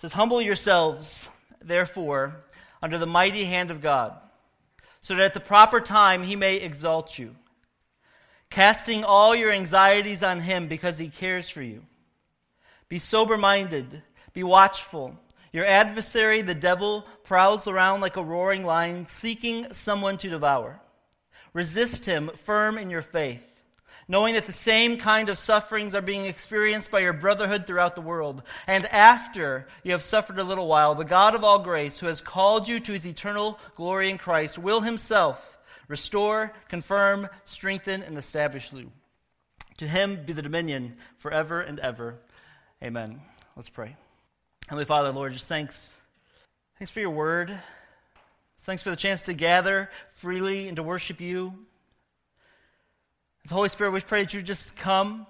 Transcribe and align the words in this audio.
says, 0.00 0.14
Humble 0.14 0.40
yourselves, 0.40 1.28
therefore, 1.60 2.34
under 2.80 2.96
the 2.96 3.06
mighty 3.06 3.44
hand 3.44 3.70
of 3.70 3.82
God, 3.82 4.16
so 5.02 5.14
that 5.14 5.22
at 5.22 5.34
the 5.34 5.40
proper 5.40 5.78
time 5.78 6.22
he 6.22 6.36
may 6.36 6.56
exalt 6.56 7.18
you, 7.18 7.36
casting 8.48 9.04
all 9.04 9.36
your 9.36 9.52
anxieties 9.52 10.22
on 10.22 10.40
him 10.40 10.68
because 10.68 10.96
he 10.96 11.08
cares 11.08 11.50
for 11.50 11.60
you. 11.60 11.82
Be 12.88 12.98
sober 12.98 13.36
minded, 13.36 14.02
be 14.32 14.42
watchful. 14.42 15.18
Your 15.52 15.66
adversary, 15.66 16.40
the 16.40 16.54
devil, 16.54 17.04
prowls 17.24 17.68
around 17.68 18.00
like 18.00 18.16
a 18.16 18.24
roaring 18.24 18.64
lion, 18.64 19.06
seeking 19.10 19.70
someone 19.74 20.16
to 20.18 20.30
devour. 20.30 20.80
Resist 21.52 22.06
him 22.06 22.30
firm 22.46 22.78
in 22.78 22.88
your 22.88 23.02
faith 23.02 23.42
knowing 24.10 24.34
that 24.34 24.46
the 24.46 24.52
same 24.52 24.96
kind 24.96 25.28
of 25.28 25.38
sufferings 25.38 25.94
are 25.94 26.02
being 26.02 26.24
experienced 26.24 26.90
by 26.90 26.98
your 26.98 27.12
brotherhood 27.12 27.64
throughout 27.64 27.94
the 27.94 28.00
world. 28.00 28.42
And 28.66 28.84
after 28.86 29.68
you 29.84 29.92
have 29.92 30.02
suffered 30.02 30.40
a 30.40 30.42
little 30.42 30.66
while, 30.66 30.96
the 30.96 31.04
God 31.04 31.36
of 31.36 31.44
all 31.44 31.60
grace, 31.60 32.00
who 32.00 32.06
has 32.06 32.20
called 32.20 32.66
you 32.66 32.80
to 32.80 32.92
his 32.92 33.06
eternal 33.06 33.56
glory 33.76 34.10
in 34.10 34.18
Christ, 34.18 34.58
will 34.58 34.80
himself 34.80 35.60
restore, 35.86 36.52
confirm, 36.68 37.28
strengthen, 37.44 38.02
and 38.02 38.18
establish 38.18 38.72
you. 38.72 38.90
To 39.78 39.86
him 39.86 40.24
be 40.26 40.32
the 40.32 40.42
dominion 40.42 40.96
forever 41.18 41.60
and 41.60 41.78
ever. 41.78 42.18
Amen. 42.82 43.20
Let's 43.54 43.68
pray. 43.68 43.94
Heavenly 44.66 44.86
Father, 44.86 45.12
Lord, 45.12 45.34
just 45.34 45.46
thanks. 45.46 45.96
Thanks 46.80 46.90
for 46.90 46.98
your 46.98 47.10
word. 47.10 47.56
Thanks 48.62 48.82
for 48.82 48.90
the 48.90 48.96
chance 48.96 49.22
to 49.22 49.34
gather 49.34 49.88
freely 50.14 50.66
and 50.66 50.74
to 50.78 50.82
worship 50.82 51.20
you. 51.20 51.54
As 53.44 53.50
Holy 53.50 53.68
Spirit, 53.70 53.92
we 53.92 54.00
pray 54.00 54.22
that 54.22 54.34
you 54.34 54.42
just 54.42 54.76
come 54.76 55.26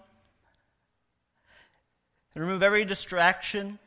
and 2.34 2.44
remove 2.44 2.62
every 2.62 2.84
distraction. 2.84 3.78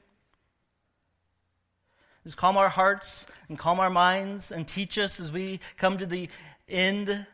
Just 2.23 2.37
calm 2.37 2.55
our 2.55 2.69
hearts 2.69 3.25
and 3.49 3.59
calm 3.59 3.81
our 3.81 3.89
minds 3.89 4.51
and 4.51 4.65
teach 4.65 4.97
us 4.97 5.19
as 5.19 5.29
we 5.29 5.59
come 5.77 5.97
to 5.97 6.05
the 6.05 6.29
end 6.69 7.25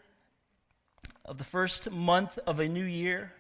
of 1.26 1.38
the 1.38 1.44
first 1.44 1.92
month 1.92 2.40
of 2.48 2.60
a 2.60 2.68
new 2.68 2.84
year. 2.84 3.32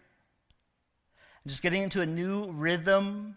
And 1.44 1.50
Just 1.50 1.64
getting 1.64 1.81
into 1.81 2.02
a 2.02 2.05
new 2.05 2.52
rhythm 2.52 3.36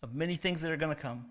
of 0.00 0.14
many 0.14 0.36
things 0.36 0.60
that 0.60 0.70
are 0.70 0.76
going 0.76 0.94
to 0.94 1.00
come. 1.00 1.26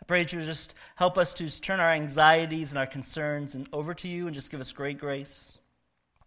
I 0.00 0.06
pray 0.06 0.22
that 0.22 0.32
you 0.32 0.40
just 0.40 0.72
help 0.96 1.18
us 1.18 1.34
to 1.34 1.60
turn 1.60 1.80
our 1.80 1.90
anxieties 1.90 2.70
and 2.70 2.78
our 2.78 2.86
concerns 2.86 3.54
and 3.54 3.68
over 3.74 3.92
to 3.92 4.08
you 4.08 4.26
and 4.26 4.34
just 4.34 4.50
give 4.50 4.60
us 4.60 4.72
great 4.72 4.98
grace. 4.98 5.58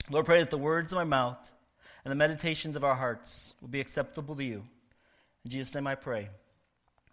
Lord, 0.09 0.25
pray 0.25 0.39
that 0.39 0.49
the 0.49 0.57
words 0.57 0.91
of 0.91 0.97
my 0.97 1.03
mouth 1.03 1.37
and 2.03 2.11
the 2.11 2.15
meditations 2.15 2.75
of 2.75 2.83
our 2.83 2.95
hearts 2.95 3.53
will 3.61 3.69
be 3.69 3.79
acceptable 3.79 4.35
to 4.35 4.43
you. 4.43 4.63
In 5.45 5.51
Jesus' 5.51 5.75
name 5.75 5.87
I 5.87 5.95
pray. 5.95 6.29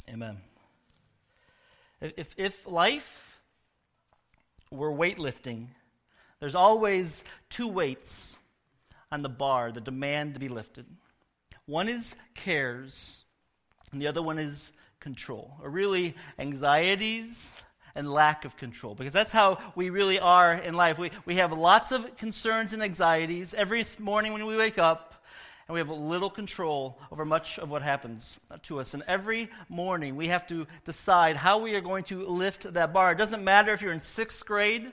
Amen. 0.09 0.39
If, 2.01 2.35
if 2.37 2.67
life 2.67 3.41
were 4.71 4.93
weightlifting, 4.93 5.67
there's 6.41 6.55
always 6.55 7.25
two 7.51 7.69
weights 7.69 8.39
on 9.11 9.23
the 9.23 9.29
bar, 9.29 9.73
the 9.73 9.81
demand 9.81 10.35
to 10.35 10.41
be 10.41 10.49
lifted. 10.49 10.87
One 11.67 11.89
is 11.89 12.15
cares, 12.35 13.25
and 13.93 14.01
the 14.01 14.07
other 14.07 14.23
one 14.23 14.39
is 14.39 14.73
control, 15.01 15.53
or 15.63 15.71
really 15.71 16.15
anxieties 16.39 17.61
and 17.99 18.11
lack 18.11 18.45
of 18.45 18.57
control. 18.57 18.95
Because 18.95 19.13
that's 19.13 19.33
how 19.33 19.59
we 19.75 19.91
really 19.91 20.21
are 20.21 20.55
in 20.55 20.75
life. 20.75 20.99
We, 20.99 21.11
we 21.27 21.35
have 21.35 21.53
lots 21.53 21.91
of 21.91 22.17
concerns 22.17 22.73
and 22.73 22.83
anxieties 22.83 23.55
every 23.55 23.85
morning 23.99 24.33
when 24.33 24.47
we 24.47 24.57
wake 24.57 24.79
up, 24.79 25.15
and 25.67 25.75
we 25.75 25.81
have 25.81 25.91
little 25.91 26.31
control 26.31 26.97
over 27.11 27.25
much 27.25 27.59
of 27.59 27.69
what 27.69 27.83
happens 27.83 28.39
to 28.63 28.79
us. 28.79 28.95
And 28.95 29.03
every 29.09 29.51
morning 29.69 30.15
we 30.15 30.29
have 30.29 30.47
to 30.47 30.69
decide 30.85 31.37
how 31.37 31.59
we 31.59 31.75
are 31.75 31.81
going 31.81 32.05
to 32.05 32.25
lift 32.25 32.73
that 32.73 32.93
bar. 32.93 33.13
It 33.13 33.19
doesn't 33.19 33.43
matter 33.43 33.73
if 33.73 33.83
you're 33.83 33.93
in 33.93 34.01
sixth 34.01 34.47
grade. 34.47 34.93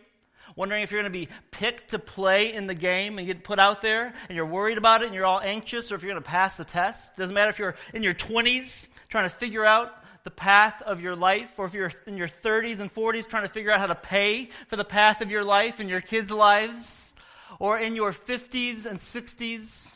Wondering 0.55 0.83
if 0.83 0.91
you're 0.91 1.01
going 1.01 1.11
to 1.11 1.19
be 1.19 1.27
picked 1.51 1.91
to 1.91 1.99
play 1.99 2.53
in 2.53 2.65
the 2.65 2.75
game 2.75 3.17
and 3.17 3.27
get 3.27 3.43
put 3.43 3.59
out 3.59 3.81
there 3.81 4.13
and 4.29 4.35
you're 4.35 4.45
worried 4.45 4.77
about 4.77 5.01
it 5.01 5.05
and 5.05 5.15
you're 5.15 5.25
all 5.25 5.41
anxious, 5.41 5.91
or 5.91 5.95
if 5.95 6.03
you're 6.03 6.11
going 6.11 6.23
to 6.23 6.27
pass 6.27 6.57
the 6.57 6.65
test. 6.65 7.15
Doesn't 7.17 7.33
matter 7.33 7.49
if 7.49 7.59
you're 7.59 7.75
in 7.93 8.03
your 8.03 8.13
20s 8.13 8.87
trying 9.09 9.25
to 9.25 9.35
figure 9.35 9.65
out 9.65 10.04
the 10.25 10.31
path 10.31 10.81
of 10.81 11.01
your 11.01 11.15
life, 11.15 11.53
or 11.57 11.67
if 11.67 11.73
you're 11.73 11.91
in 12.07 12.17
your 12.17 12.27
30s 12.27 12.79
and 12.79 12.93
40s 12.93 13.29
trying 13.29 13.43
to 13.43 13.49
figure 13.49 13.71
out 13.71 13.79
how 13.79 13.87
to 13.87 13.95
pay 13.95 14.49
for 14.67 14.75
the 14.75 14.83
path 14.83 15.21
of 15.21 15.29
your 15.29 15.43
life 15.43 15.79
and 15.79 15.87
your 15.89 16.01
kids' 16.01 16.31
lives, 16.31 17.13
or 17.59 17.77
in 17.77 17.95
your 17.95 18.11
50s 18.11 18.87
and 18.87 18.99
60s 18.99 19.93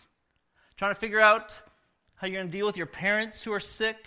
trying 0.77 0.93
to 0.93 0.99
figure 0.99 1.19
out 1.19 1.59
how 2.15 2.27
you're 2.27 2.41
going 2.41 2.47
to 2.47 2.57
deal 2.57 2.67
with 2.67 2.77
your 2.77 2.85
parents 2.85 3.41
who 3.41 3.51
are 3.51 3.59
sick, 3.59 3.97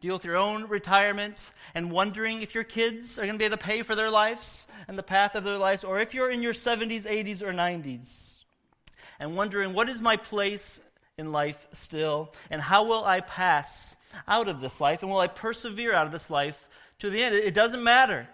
deal 0.00 0.14
with 0.14 0.24
your 0.24 0.36
own 0.36 0.68
retirement, 0.68 1.50
and 1.74 1.90
wondering 1.90 2.40
if 2.40 2.54
your 2.54 2.64
kids 2.64 3.18
are 3.18 3.22
going 3.22 3.34
to 3.34 3.38
be 3.38 3.44
able 3.44 3.58
to 3.58 3.62
pay 3.62 3.82
for 3.82 3.94
their 3.94 4.10
lives 4.10 4.66
and 4.88 4.96
the 4.96 5.02
path 5.02 5.34
of 5.34 5.44
their 5.44 5.58
lives, 5.58 5.84
or 5.84 5.98
if 5.98 6.14
you're 6.14 6.30
in 6.30 6.42
your 6.42 6.54
70s, 6.54 7.02
80s, 7.02 7.42
or 7.42 7.52
90s 7.52 8.36
and 9.18 9.36
wondering 9.36 9.74
what 9.74 9.88
is 9.88 10.00
my 10.00 10.16
place 10.16 10.80
in 11.18 11.32
life 11.32 11.66
still, 11.72 12.34
and 12.50 12.60
how 12.60 12.84
will 12.84 13.04
I 13.04 13.20
pass 13.20 13.95
out 14.26 14.48
of 14.48 14.60
this 14.60 14.80
life, 14.80 15.02
and 15.02 15.10
will 15.10 15.18
I 15.18 15.28
persevere 15.28 15.92
out 15.92 16.06
of 16.06 16.12
this 16.12 16.30
life 16.30 16.68
to 17.00 17.10
the 17.10 17.22
end? 17.22 17.34
It 17.34 17.54
doesn't 17.54 17.82
matter. 17.82 18.28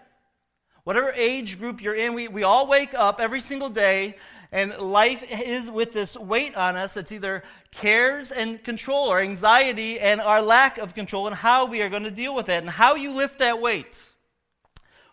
Whatever 0.83 1.13
age 1.13 1.59
group 1.59 1.81
you're 1.81 1.95
in, 1.95 2.13
we, 2.13 2.27
we 2.27 2.43
all 2.43 2.67
wake 2.67 2.93
up 2.93 3.21
every 3.21 3.39
single 3.39 3.69
day, 3.69 4.15
and 4.51 4.77
life 4.77 5.23
is 5.29 5.71
with 5.71 5.93
this 5.93 6.17
weight 6.17 6.55
on 6.55 6.75
us. 6.75 6.97
It's 6.97 7.11
either 7.11 7.43
cares 7.71 8.31
and 8.31 8.61
control, 8.61 9.07
or 9.07 9.19
anxiety 9.19 9.99
and 9.99 10.19
our 10.19 10.41
lack 10.41 10.77
of 10.77 10.93
control, 10.93 11.27
and 11.27 11.35
how 11.35 11.67
we 11.67 11.81
are 11.81 11.89
going 11.89 12.03
to 12.03 12.11
deal 12.11 12.35
with 12.35 12.49
it, 12.49 12.61
and 12.61 12.69
how 12.69 12.95
you 12.95 13.11
lift 13.13 13.39
that 13.39 13.61
weight. 13.61 14.01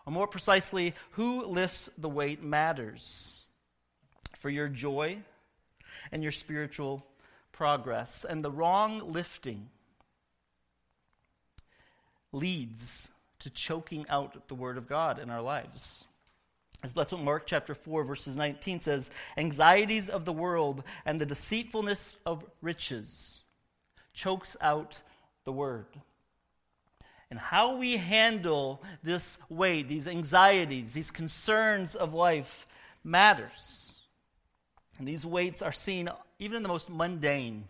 Or 0.06 0.12
more 0.12 0.26
precisely, 0.26 0.94
who 1.12 1.46
lifts 1.46 1.88
the 1.96 2.08
weight 2.08 2.42
matters 2.42 3.44
for 4.36 4.50
your 4.50 4.68
joy 4.68 5.18
and 6.10 6.22
your 6.22 6.32
spiritual 6.32 7.06
progress. 7.52 8.24
And 8.28 8.44
the 8.44 8.50
wrong 8.50 9.12
lifting 9.12 9.68
leads 12.32 13.08
to 13.40 13.50
choking 13.50 14.06
out 14.08 14.48
the 14.48 14.54
Word 14.54 14.76
of 14.76 14.88
God 14.88 15.18
in 15.18 15.30
our 15.30 15.42
lives. 15.42 16.04
That's 16.82 17.12
what 17.12 17.22
Mark 17.22 17.46
chapter 17.46 17.74
4, 17.74 18.04
verses 18.04 18.36
19 18.36 18.80
says 18.80 19.10
anxieties 19.36 20.08
of 20.08 20.24
the 20.24 20.32
world 20.32 20.82
and 21.04 21.20
the 21.20 21.26
deceitfulness 21.26 22.16
of 22.24 22.44
riches 22.62 23.42
chokes 24.14 24.56
out 24.60 24.98
the 25.44 25.52
Word. 25.52 25.86
And 27.30 27.38
how 27.38 27.76
we 27.76 27.96
handle 27.96 28.82
this 29.02 29.38
weight, 29.48 29.88
these 29.88 30.08
anxieties, 30.08 30.92
these 30.92 31.10
concerns 31.10 31.94
of 31.94 32.12
life 32.12 32.66
matters. 33.04 33.94
And 34.98 35.06
these 35.06 35.24
weights 35.24 35.62
are 35.62 35.72
seen 35.72 36.08
even 36.38 36.56
in 36.56 36.62
the 36.62 36.68
most 36.68 36.90
mundane 36.90 37.64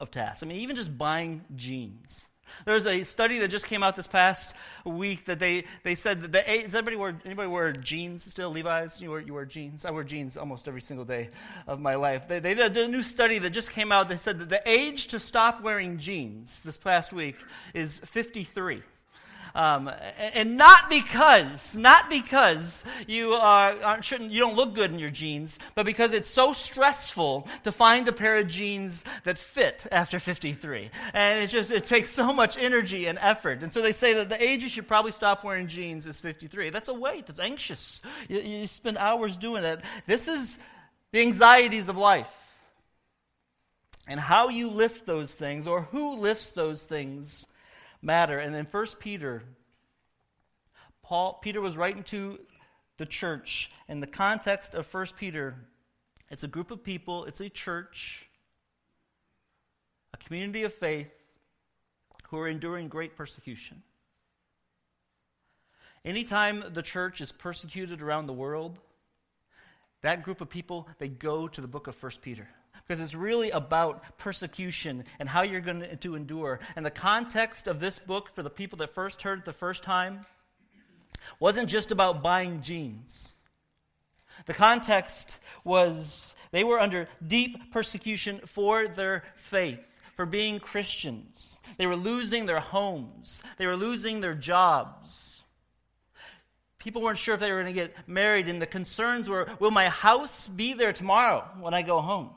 of 0.00 0.10
tasks. 0.10 0.42
I 0.42 0.46
mean, 0.46 0.58
even 0.58 0.76
just 0.76 0.96
buying 0.96 1.44
jeans. 1.56 2.26
There's 2.64 2.86
a 2.86 3.02
study 3.02 3.38
that 3.40 3.48
just 3.48 3.66
came 3.66 3.82
out 3.82 3.96
this 3.96 4.06
past 4.06 4.54
week 4.84 5.26
that 5.26 5.38
they, 5.38 5.64
they 5.82 5.94
said 5.94 6.22
that 6.22 6.32
the 6.32 6.62
does 6.62 6.74
anybody 6.74 6.96
wear 6.96 7.18
anybody 7.24 7.48
wear 7.48 7.72
jeans 7.72 8.24
still? 8.30 8.50
Levi's? 8.50 9.00
You 9.00 9.10
wear 9.10 9.20
you 9.20 9.34
wear 9.34 9.44
jeans? 9.44 9.84
I 9.84 9.90
wear 9.90 10.04
jeans 10.04 10.36
almost 10.36 10.68
every 10.68 10.80
single 10.80 11.04
day 11.04 11.30
of 11.66 11.80
my 11.80 11.94
life. 11.94 12.28
They, 12.28 12.40
they 12.40 12.54
did 12.54 12.76
a 12.76 12.88
new 12.88 13.02
study 13.02 13.38
that 13.40 13.50
just 13.50 13.70
came 13.70 13.92
out 13.92 14.08
that 14.08 14.20
said 14.20 14.38
that 14.38 14.48
the 14.48 14.62
age 14.68 15.08
to 15.08 15.18
stop 15.18 15.62
wearing 15.62 15.98
jeans 15.98 16.62
this 16.62 16.76
past 16.76 17.12
week 17.12 17.36
is 17.74 18.00
53 18.00 18.82
um, 19.54 19.90
and 20.18 20.56
not 20.56 20.88
because, 20.90 21.76
not 21.76 22.10
because 22.10 22.84
you 23.06 23.34
uh, 23.34 24.00
shouldn't, 24.00 24.30
you 24.30 24.40
don't 24.40 24.56
look 24.56 24.74
good 24.74 24.90
in 24.90 24.98
your 24.98 25.10
jeans, 25.10 25.58
but 25.74 25.86
because 25.86 26.12
it's 26.12 26.30
so 26.30 26.52
stressful 26.52 27.48
to 27.64 27.72
find 27.72 28.08
a 28.08 28.12
pair 28.12 28.38
of 28.38 28.48
jeans 28.48 29.04
that 29.24 29.38
fit 29.38 29.86
after 29.90 30.18
53. 30.18 30.90
And 31.12 31.44
it 31.44 31.48
just, 31.48 31.70
it 31.70 31.86
takes 31.86 32.10
so 32.10 32.32
much 32.32 32.58
energy 32.58 33.06
and 33.06 33.18
effort. 33.20 33.62
And 33.62 33.72
so 33.72 33.82
they 33.82 33.92
say 33.92 34.14
that 34.14 34.28
the 34.28 34.42
age 34.42 34.62
you 34.62 34.68
should 34.68 34.88
probably 34.88 35.12
stop 35.12 35.44
wearing 35.44 35.68
jeans 35.68 36.06
is 36.06 36.20
53. 36.20 36.70
That's 36.70 36.88
a 36.88 36.94
weight. 36.94 37.26
That's 37.26 37.40
anxious. 37.40 38.02
You, 38.28 38.40
you 38.40 38.66
spend 38.66 38.98
hours 38.98 39.36
doing 39.36 39.62
that. 39.62 39.82
This 40.06 40.28
is 40.28 40.58
the 41.12 41.20
anxieties 41.20 41.88
of 41.88 41.96
life. 41.96 42.32
And 44.06 44.18
how 44.18 44.48
you 44.48 44.70
lift 44.70 45.04
those 45.04 45.34
things, 45.34 45.66
or 45.66 45.82
who 45.82 46.16
lifts 46.16 46.52
those 46.52 46.86
things, 46.86 47.46
matter. 48.02 48.38
And 48.38 48.54
in 48.54 48.66
1 48.66 48.86
Peter, 48.98 49.42
Paul, 51.02 51.38
Peter 51.42 51.60
was 51.60 51.76
writing 51.76 52.02
to 52.04 52.38
the 52.96 53.06
church. 53.06 53.70
In 53.88 54.00
the 54.00 54.06
context 54.06 54.74
of 54.74 54.92
1 54.92 55.06
Peter, 55.18 55.56
it's 56.30 56.42
a 56.42 56.48
group 56.48 56.70
of 56.70 56.84
people, 56.84 57.24
it's 57.24 57.40
a 57.40 57.48
church, 57.48 58.28
a 60.12 60.16
community 60.18 60.64
of 60.64 60.74
faith 60.74 61.10
who 62.28 62.38
are 62.38 62.48
enduring 62.48 62.88
great 62.88 63.16
persecution. 63.16 63.82
Anytime 66.04 66.64
the 66.72 66.82
church 66.82 67.20
is 67.20 67.32
persecuted 67.32 68.02
around 68.02 68.26
the 68.26 68.32
world, 68.32 68.78
that 70.02 70.22
group 70.22 70.40
of 70.40 70.48
people, 70.48 70.88
they 70.98 71.08
go 71.08 71.48
to 71.48 71.60
the 71.60 71.66
book 71.66 71.86
of 71.86 72.00
1 72.00 72.12
Peter 72.22 72.48
because 72.88 73.00
it's 73.02 73.14
really 73.14 73.50
about 73.50 74.02
persecution 74.16 75.04
and 75.18 75.28
how 75.28 75.42
you're 75.42 75.60
going 75.60 75.98
to 76.00 76.14
endure. 76.14 76.58
And 76.74 76.86
the 76.86 76.90
context 76.90 77.68
of 77.68 77.80
this 77.80 77.98
book, 77.98 78.34
for 78.34 78.42
the 78.42 78.48
people 78.48 78.78
that 78.78 78.94
first 78.94 79.20
heard 79.20 79.40
it 79.40 79.44
the 79.44 79.52
first 79.52 79.82
time, 79.82 80.24
wasn't 81.38 81.68
just 81.68 81.90
about 81.90 82.22
buying 82.22 82.62
jeans. 82.62 83.34
The 84.46 84.54
context 84.54 85.36
was 85.64 86.34
they 86.50 86.64
were 86.64 86.80
under 86.80 87.08
deep 87.26 87.72
persecution 87.72 88.40
for 88.46 88.88
their 88.88 89.24
faith, 89.36 89.80
for 90.16 90.24
being 90.24 90.58
Christians. 90.58 91.58
They 91.76 91.86
were 91.86 91.96
losing 91.96 92.46
their 92.46 92.60
homes, 92.60 93.42
they 93.58 93.66
were 93.66 93.76
losing 93.76 94.22
their 94.22 94.34
jobs. 94.34 95.34
People 96.78 97.02
weren't 97.02 97.18
sure 97.18 97.34
if 97.34 97.40
they 97.40 97.50
were 97.52 97.60
going 97.60 97.74
to 97.74 97.78
get 97.80 98.08
married, 98.08 98.48
and 98.48 98.62
the 98.62 98.66
concerns 98.66 99.28
were 99.28 99.50
will 99.60 99.72
my 99.72 99.90
house 99.90 100.48
be 100.48 100.72
there 100.72 100.94
tomorrow 100.94 101.46
when 101.60 101.74
I 101.74 101.82
go 101.82 102.00
home? 102.00 102.30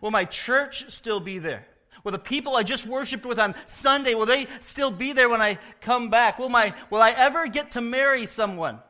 Will 0.00 0.10
my 0.10 0.24
church 0.24 0.90
still 0.90 1.20
be 1.20 1.38
there? 1.38 1.66
Will 2.04 2.12
the 2.12 2.18
people 2.18 2.54
I 2.54 2.62
just 2.62 2.86
worshiped 2.86 3.24
with 3.24 3.38
on 3.38 3.54
Sunday, 3.66 4.14
will 4.14 4.26
they 4.26 4.46
still 4.60 4.90
be 4.90 5.12
there 5.12 5.28
when 5.28 5.40
I 5.40 5.58
come 5.80 6.10
back? 6.10 6.38
Will, 6.38 6.50
my, 6.50 6.74
will 6.90 7.00
I 7.00 7.10
ever 7.12 7.46
get 7.48 7.72
to 7.72 7.80
marry 7.80 8.26
someone? 8.26 8.80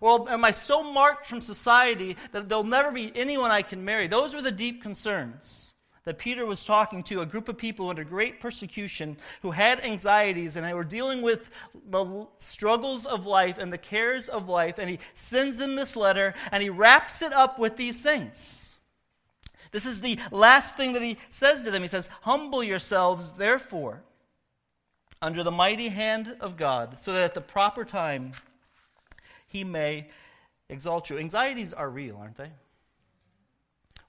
Or 0.00 0.30
am 0.30 0.44
I 0.44 0.52
so 0.52 0.82
marked 0.92 1.26
from 1.26 1.40
society 1.40 2.16
that 2.30 2.48
there'll 2.48 2.62
never 2.62 2.92
be 2.92 3.12
anyone 3.16 3.50
I 3.50 3.62
can 3.62 3.84
marry? 3.84 4.06
Those 4.06 4.34
were 4.34 4.42
the 4.42 4.52
deep 4.52 4.82
concerns 4.82 5.70
that 6.04 6.18
Peter 6.18 6.46
was 6.46 6.64
talking 6.64 7.02
to 7.04 7.20
a 7.20 7.26
group 7.26 7.48
of 7.48 7.58
people 7.58 7.90
under 7.90 8.04
great 8.04 8.40
persecution 8.40 9.16
who 9.42 9.50
had 9.50 9.84
anxieties 9.84 10.56
and 10.56 10.64
they 10.64 10.72
were 10.72 10.84
dealing 10.84 11.22
with 11.22 11.50
the 11.90 12.26
struggles 12.38 13.04
of 13.04 13.26
life 13.26 13.58
and 13.58 13.72
the 13.72 13.78
cares 13.78 14.28
of 14.28 14.48
life. 14.48 14.78
And 14.78 14.88
he 14.88 14.98
sends 15.14 15.58
them 15.58 15.74
this 15.74 15.96
letter 15.96 16.34
and 16.52 16.62
he 16.62 16.70
wraps 16.70 17.20
it 17.20 17.32
up 17.32 17.58
with 17.58 17.76
these 17.76 18.00
things. 18.00 18.69
This 19.70 19.86
is 19.86 20.00
the 20.00 20.18
last 20.30 20.76
thing 20.76 20.94
that 20.94 21.02
he 21.02 21.16
says 21.28 21.62
to 21.62 21.70
them. 21.70 21.82
He 21.82 21.88
says, 21.88 22.08
Humble 22.22 22.62
yourselves, 22.62 23.34
therefore, 23.34 24.02
under 25.22 25.42
the 25.42 25.50
mighty 25.50 25.88
hand 25.88 26.36
of 26.40 26.56
God, 26.56 26.98
so 27.00 27.12
that 27.12 27.22
at 27.22 27.34
the 27.34 27.40
proper 27.40 27.84
time 27.84 28.32
he 29.46 29.64
may 29.64 30.08
exalt 30.68 31.10
you. 31.10 31.18
Anxieties 31.18 31.72
are 31.72 31.88
real, 31.88 32.16
aren't 32.16 32.36
they? 32.36 32.50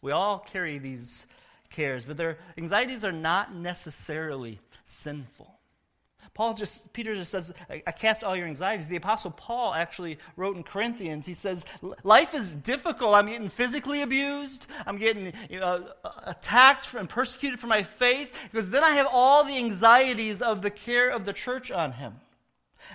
We 0.01 0.11
all 0.11 0.39
carry 0.39 0.79
these 0.79 1.25
cares, 1.69 2.05
but 2.05 2.17
their 2.17 2.37
anxieties 2.57 3.05
are 3.05 3.11
not 3.11 3.53
necessarily 3.53 4.59
sinful. 4.85 5.53
Paul 6.33 6.53
just, 6.53 6.93
Peter 6.93 7.13
just 7.13 7.31
says, 7.31 7.53
I 7.69 7.91
cast 7.91 8.23
all 8.23 8.37
your 8.37 8.47
anxieties. 8.47 8.87
The 8.87 8.95
Apostle 8.95 9.31
Paul 9.31 9.73
actually 9.73 10.17
wrote 10.37 10.55
in 10.55 10.63
Corinthians, 10.63 11.25
he 11.25 11.33
says, 11.33 11.65
Life 12.03 12.33
is 12.33 12.55
difficult. 12.55 13.15
I'm 13.15 13.27
getting 13.27 13.49
physically 13.49 14.01
abused. 14.01 14.65
I'm 14.85 14.97
getting 14.97 15.33
you 15.49 15.59
know, 15.59 15.89
attacked 16.23 16.93
and 16.93 17.09
persecuted 17.09 17.59
for 17.59 17.67
my 17.67 17.83
faith 17.83 18.33
because 18.49 18.69
then 18.69 18.83
I 18.83 18.91
have 18.91 19.07
all 19.11 19.43
the 19.43 19.57
anxieties 19.57 20.41
of 20.41 20.61
the 20.61 20.71
care 20.71 21.09
of 21.09 21.25
the 21.25 21.33
church 21.33 21.69
on 21.69 21.91
him. 21.91 22.13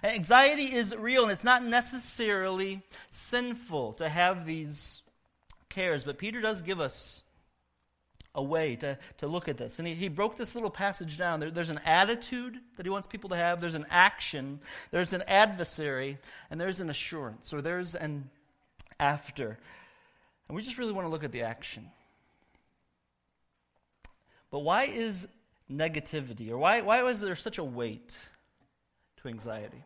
And 0.03 0.13
anxiety 0.13 0.75
is 0.75 0.95
real 0.95 1.25
and 1.25 1.33
it's 1.33 1.45
not 1.45 1.63
necessarily 1.63 2.83
sinful 3.11 3.95
to 3.95 4.09
have 4.09 4.47
these 4.47 5.03
cares, 5.69 6.05
but 6.05 6.17
Peter 6.17 6.41
does 6.41 6.63
give 6.63 6.81
us 6.81 7.23
a 8.37 8.43
way 8.43 8.77
to, 8.77 8.97
to 9.19 9.27
look 9.27 9.49
at 9.49 9.57
this. 9.57 9.79
And 9.79 9.89
he, 9.89 9.95
he 9.95 10.09
broke 10.09 10.37
this 10.37 10.55
little 10.55 10.71
passage 10.71 11.17
down. 11.17 11.41
There, 11.41 11.51
there's 11.51 11.71
an 11.71 11.81
attitude 11.85 12.59
that 12.77 12.85
he 12.87 12.91
wants 12.91 13.09
people 13.09 13.31
to 13.31 13.37
have, 13.37 13.61
there's 13.61 13.75
an 13.75 13.87
action, 13.91 14.61
there's 14.93 15.15
an 15.15 15.23
adversary, 15.27 16.19
and 16.51 16.61
there's 16.61 16.81
an 16.81 16.91
assurance, 16.91 17.53
or 17.53 17.63
there's 17.63 17.95
an 17.95 18.31
after. 19.01 19.59
And 20.49 20.55
we 20.55 20.63
just 20.63 20.79
really 20.79 20.93
want 20.93 21.07
to 21.07 21.11
look 21.11 21.25
at 21.25 21.33
the 21.33 21.43
action. 21.43 21.91
But 24.51 24.61
why 24.61 24.85
is 24.85 25.27
negativity, 25.73 26.51
or 26.51 26.59
why, 26.59 26.83
why 26.83 27.03
was 27.03 27.21
there 27.21 27.35
such 27.35 27.59
a 27.59 27.65
weight 27.65 28.17
to 29.23 29.29
anxiety? 29.29 29.83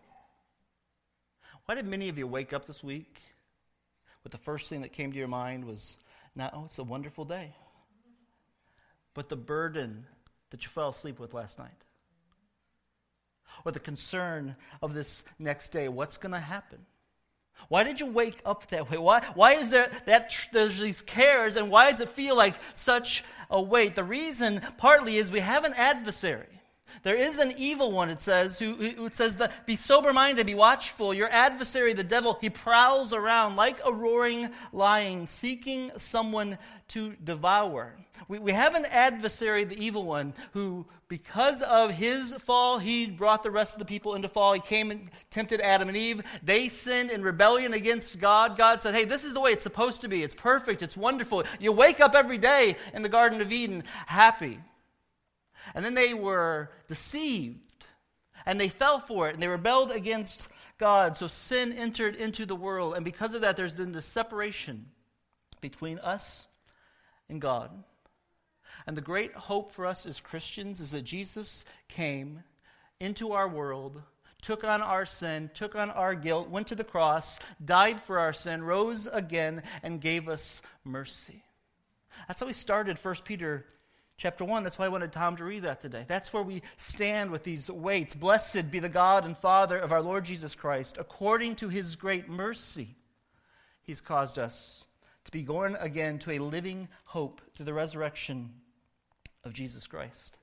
Why 1.65 1.77
did 1.77 1.87
many 1.87 2.09
of 2.09 2.19
you 2.19 2.27
wake 2.27 2.53
up 2.53 2.67
this 2.67 2.83
week 2.83 3.21
with 4.25 4.33
the 4.33 4.39
first 4.39 4.69
thing 4.69 4.83
that 4.83 4.93
came 4.93 5.13
to 5.13 5.19
your 5.19 5.29
mind 5.29 5.65
was, 5.65 5.97
now, 6.35 6.51
oh, 6.53 6.65
it's 6.67 6.79
a 6.79 6.85
wonderful 6.85 7.25
day? 7.25 7.55
But 9.15 9.29
the 9.29 9.37
burden 9.37 10.07
that 10.51 10.63
you 10.63 10.69
fell 10.69 10.89
asleep 10.89 11.19
with 11.19 11.35
last 11.35 11.59
night. 11.59 11.71
Or 13.65 13.73
the 13.73 13.81
concern 13.81 14.57
of 14.81 14.95
this 14.95 15.25
next 15.39 15.71
day. 15.71 15.89
What's 15.89 16.17
going 16.17 16.33
to 16.33 16.41
happen? 16.41 16.87
Why 17.69 17.85
did 17.85 18.01
you 18.01 18.07
wake 18.07 18.41
up 18.45 18.67
that 18.69 18.91
way? 18.91 18.97
Why, 18.97 19.23
why 19.35 19.55
is 19.55 19.71
there 19.71 19.91
that 20.07 20.35
there's 20.53 20.79
these 20.79 21.03
cares 21.03 21.57
and 21.57 21.71
why 21.71 21.91
does 21.91 22.01
it 22.01 22.09
feel 22.09 22.35
like 22.35 22.55
such 22.73 23.23
a 23.51 23.61
weight? 23.61 23.95
The 23.95 24.05
reason 24.05 24.63
partly 24.79 25.19
is 25.19 25.31
we 25.31 25.41
have 25.41 25.65
an 25.65 25.75
adversary. 25.75 26.60
There 27.03 27.15
is 27.15 27.39
an 27.39 27.53
evil 27.57 27.93
one, 27.93 28.11
it 28.11 28.23
says, 28.23 28.59
who, 28.59 28.75
who 28.75 29.11
says 29.13 29.37
that 29.37 29.67
be 29.67 29.77
sober 29.77 30.13
minded, 30.13 30.47
be 30.47 30.55
watchful. 30.55 31.15
Your 31.15 31.31
adversary, 31.31 31.93
the 31.93 32.05
devil, 32.05 32.39
he 32.41 32.51
prowls 32.51 33.13
around 33.13 33.57
like 33.57 33.81
a 33.85 33.93
roaring 33.93 34.51
lion, 34.73 35.27
seeking 35.29 35.91
someone 35.97 36.59
to 36.89 37.15
devour. 37.25 37.95
We, 38.29 38.39
we 38.39 38.53
have 38.53 38.75
an 38.75 38.85
adversary, 38.87 39.65
the 39.65 39.83
evil 39.83 40.05
one, 40.05 40.35
who, 40.53 40.87
because 41.09 41.63
of 41.63 41.91
his 41.91 42.33
fall, 42.35 42.79
he 42.79 43.07
brought 43.07 43.43
the 43.43 43.51
rest 43.51 43.75
of 43.75 43.79
the 43.79 43.85
people 43.85 44.15
into 44.15 44.29
fall. 44.29 44.53
He 44.53 44.61
came 44.61 44.91
and 44.91 45.11
tempted 45.31 45.61
Adam 45.61 45.89
and 45.89 45.97
Eve. 45.97 46.23
They 46.43 46.69
sinned 46.69 47.11
in 47.11 47.23
rebellion 47.23 47.73
against 47.73 48.19
God. 48.19 48.57
God 48.57 48.83
said, 48.83 48.95
Hey, 48.95 49.05
this 49.05 49.25
is 49.25 49.35
the 49.35 49.41
way 49.41 49.53
it's 49.53 49.63
supposed 49.63 50.03
to 50.03 50.09
be. 50.09 50.23
It's 50.23 50.35
perfect. 50.35 50.83
It's 50.83 50.97
wonderful. 50.97 51.45
You 51.59 51.73
wake 51.73 52.01
up 52.01 52.15
every 52.15 52.39
day 52.39 52.77
in 52.93 53.03
the 53.03 53.09
Garden 53.09 53.41
of 53.41 53.53
Eden 53.53 53.85
happy. 54.07 54.59
And 55.75 55.85
then 55.85 55.95
they 55.95 56.15
were 56.15 56.71
deceived 56.89 57.87
and 58.47 58.61
they 58.61 58.69
fell 58.69 59.01
for 59.01 59.29
it 59.29 59.35
and 59.35 59.43
they 59.43 59.49
rebelled 59.49 59.93
against 59.93 60.49
God. 60.79 61.17
So 61.17 61.29
sin 61.29 61.73
entered 61.73 62.17
into 62.17 62.47
the 62.47 62.57
world. 62.57 62.95
And 62.95 63.05
because 63.05 63.35
of 63.35 63.43
that, 63.43 63.57
there's 63.57 63.75
been 63.75 63.93
this 63.93 64.07
separation 64.07 64.87
between 65.61 65.99
us 65.99 66.47
and 67.29 67.41
God. 67.41 67.71
And 68.87 68.97
the 68.97 69.03
great 69.03 69.33
hope 69.35 69.73
for 69.73 69.87
us 69.87 70.07
as 70.07 70.21
Christians 70.21 70.81
is 70.81 70.93
that 70.93 71.03
Jesus 71.03 71.65
came 71.89 72.43
into 72.99 73.33
our 73.33 73.49
world, 73.49 74.03
took 74.41 74.65
on 74.65 74.83
our 74.83 75.05
sin, 75.05 75.51
took 75.55 75.75
on 75.77 75.91
our 75.91 76.15
guilt, 76.15 76.49
went 76.49 76.69
to 76.69 76.75
the 76.75 76.85
cross, 76.85 77.39
died 77.65 78.03
for 78.03 78.19
our 78.19 78.33
sin, 78.33 78.63
rose 78.63 79.07
again, 79.07 79.63
and 79.83 80.01
gave 80.01 80.29
us 80.29 80.63
mercy. 80.85 81.43
That's 82.27 82.41
how 82.41 82.47
we 82.47 82.53
started 82.53 82.99
1 82.99 83.15
Peter 83.25 83.67
chapter 84.21 84.45
1. 84.45 84.63
That's 84.63 84.79
why 84.79 84.85
I 84.85 84.91
wanted 84.91 85.13
Tom 85.13 85.37
to 85.39 85.45
read 85.45 85.63
that 85.63 85.81
today. 85.81 86.05
That's 86.07 86.33
where 86.33 86.43
we 86.43 86.63
stand 86.77 87.31
with 87.31 87.43
these 87.43 87.71
weights. 87.71 88.15
Blessed 88.15 88.71
be 88.71 88.79
the 88.79 88.91
God 88.91 89.25
and 89.25 89.37
Father 89.37 89.79
of 89.79 89.93
our 89.93 90.03
Lord 90.03 90.25
Jesus 90.25 90.55
Christ. 90.55 90.99
According 91.01 91.57
to 91.57 91.71
his 91.71 91.97
great 91.97 92.29
mercy, 92.29 92.97
he's 93.83 94.03
caused 94.03 94.39
us 94.39 94.85
to 95.25 95.31
be 95.33 95.43
born 95.43 95.75
again 95.81 96.19
to 96.21 96.33
a 96.33 96.39
living 96.39 96.89
hope 97.07 97.41
through 97.55 97.65
the 97.65 97.73
resurrection 97.73 98.51
of 99.43 99.55
Jesus 99.55 99.87
Christ. 99.87 100.37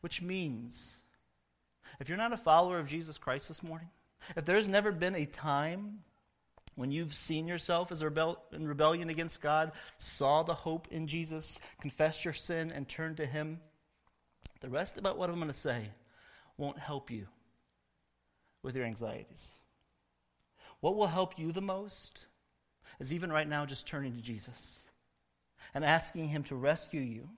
Which 0.00 0.22
means, 0.22 0.96
if 2.00 2.08
you're 2.08 2.18
not 2.18 2.32
a 2.32 2.38
follower 2.38 2.78
of 2.78 2.88
Jesus 2.88 3.18
Christ 3.18 3.48
this 3.48 3.62
morning, 3.62 3.88
if 4.34 4.46
there's 4.46 4.68
never 4.68 4.92
been 4.92 5.14
a 5.14 5.26
time 5.26 5.98
when 6.76 6.90
you've 6.90 7.14
seen 7.14 7.46
yourself 7.46 7.92
as 7.92 8.02
rebel- 8.02 8.42
in 8.52 8.66
rebellion 8.66 9.08
against 9.10 9.40
God, 9.40 9.72
saw 9.98 10.42
the 10.42 10.54
hope 10.54 10.88
in 10.90 11.06
Jesus, 11.06 11.58
confessed 11.80 12.24
your 12.24 12.34
sin, 12.34 12.72
and 12.72 12.88
turned 12.88 13.18
to 13.18 13.26
Him, 13.26 13.60
the 14.60 14.68
rest 14.68 14.98
about 14.98 15.18
what 15.18 15.28
I'm 15.28 15.36
going 15.36 15.48
to 15.48 15.54
say 15.54 15.90
won't 16.56 16.78
help 16.78 17.10
you 17.10 17.26
with 18.62 18.74
your 18.76 18.86
anxieties. 18.86 19.50
What 20.80 20.96
will 20.96 21.06
help 21.06 21.38
you 21.38 21.52
the 21.52 21.60
most 21.60 22.26
is 22.98 23.12
even 23.12 23.30
right 23.30 23.48
now 23.48 23.66
just 23.66 23.86
turning 23.86 24.14
to 24.14 24.22
Jesus 24.22 24.78
and 25.74 25.84
asking 25.84 26.28
Him 26.28 26.44
to 26.44 26.56
rescue 26.56 27.00
you. 27.00 27.28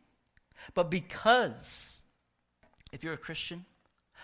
But 0.75 0.91
because, 0.91 2.05
if 2.93 3.05
you're 3.05 3.15
a 3.15 3.19
Christian, 3.19 3.65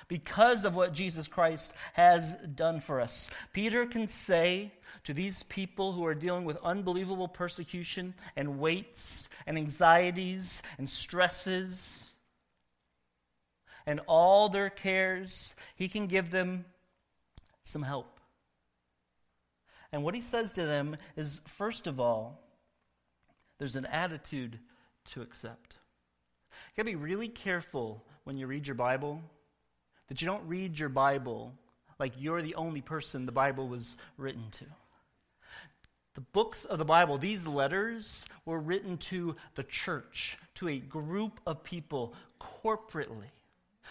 because 0.09 0.64
of 0.64 0.75
what 0.75 0.92
Jesus 0.92 1.28
Christ 1.28 1.73
has 1.94 2.35
done 2.54 2.80
for 2.80 3.00
us. 3.00 3.28
Peter 3.52 3.87
can 3.87 4.09
say 4.09 4.73
to 5.04 5.14
these 5.14 5.42
people 5.44 5.92
who 5.92 6.04
are 6.06 6.14
dealing 6.14 6.44
with 6.44 6.59
unbelievable 6.62 7.28
persecution 7.28 8.14
and 8.37 8.59
weights 8.59 9.28
and 9.47 9.59
anxieties 9.59 10.62
and 10.78 10.88
stresses 10.88 12.11
and 13.87 14.00
all 14.06 14.49
their 14.49 14.71
cares, 14.71 15.54
he 15.75 15.88
can 15.88 16.06
give 16.06 16.30
them 16.30 16.64
some 17.64 17.82
help. 17.82 18.21
And 19.92 20.04
what 20.04 20.14
he 20.14 20.21
says 20.21 20.52
to 20.52 20.64
them 20.64 20.97
is 21.16 21.40
first 21.47 21.87
of 21.87 22.00
all, 22.00 22.40
there's 23.59 23.76
an 23.76 23.87
attitude 23.87 24.59
to 25.12 25.23
accept. 25.23 25.75
You 26.76 26.85
gotta 26.85 26.97
be 26.97 27.02
really 27.02 27.28
careful 27.28 28.04
when 28.25 28.37
you 28.37 28.47
read 28.47 28.66
your 28.66 28.75
Bible 28.75 29.21
that 30.09 30.21
you 30.21 30.26
don't 30.26 30.47
read 30.47 30.78
your 30.78 30.88
Bible 30.88 31.54
like 31.99 32.12
you're 32.18 32.42
the 32.42 32.56
only 32.56 32.80
person 32.80 33.26
the 33.26 33.32
Bible 33.32 33.68
was 33.68 33.97
written 34.16 34.44
to. 34.52 34.64
The 36.14 36.21
books 36.21 36.64
of 36.64 36.78
the 36.78 36.85
Bible, 36.85 37.16
these 37.16 37.47
letters 37.47 38.26
were 38.44 38.59
written 38.59 38.99
to 38.99 39.37
the 39.54 39.62
church, 39.62 40.37
to 40.56 40.68
a 40.68 40.78
group 40.78 41.40
of 41.47 41.62
people 41.64 42.14
corporately. 42.40 43.30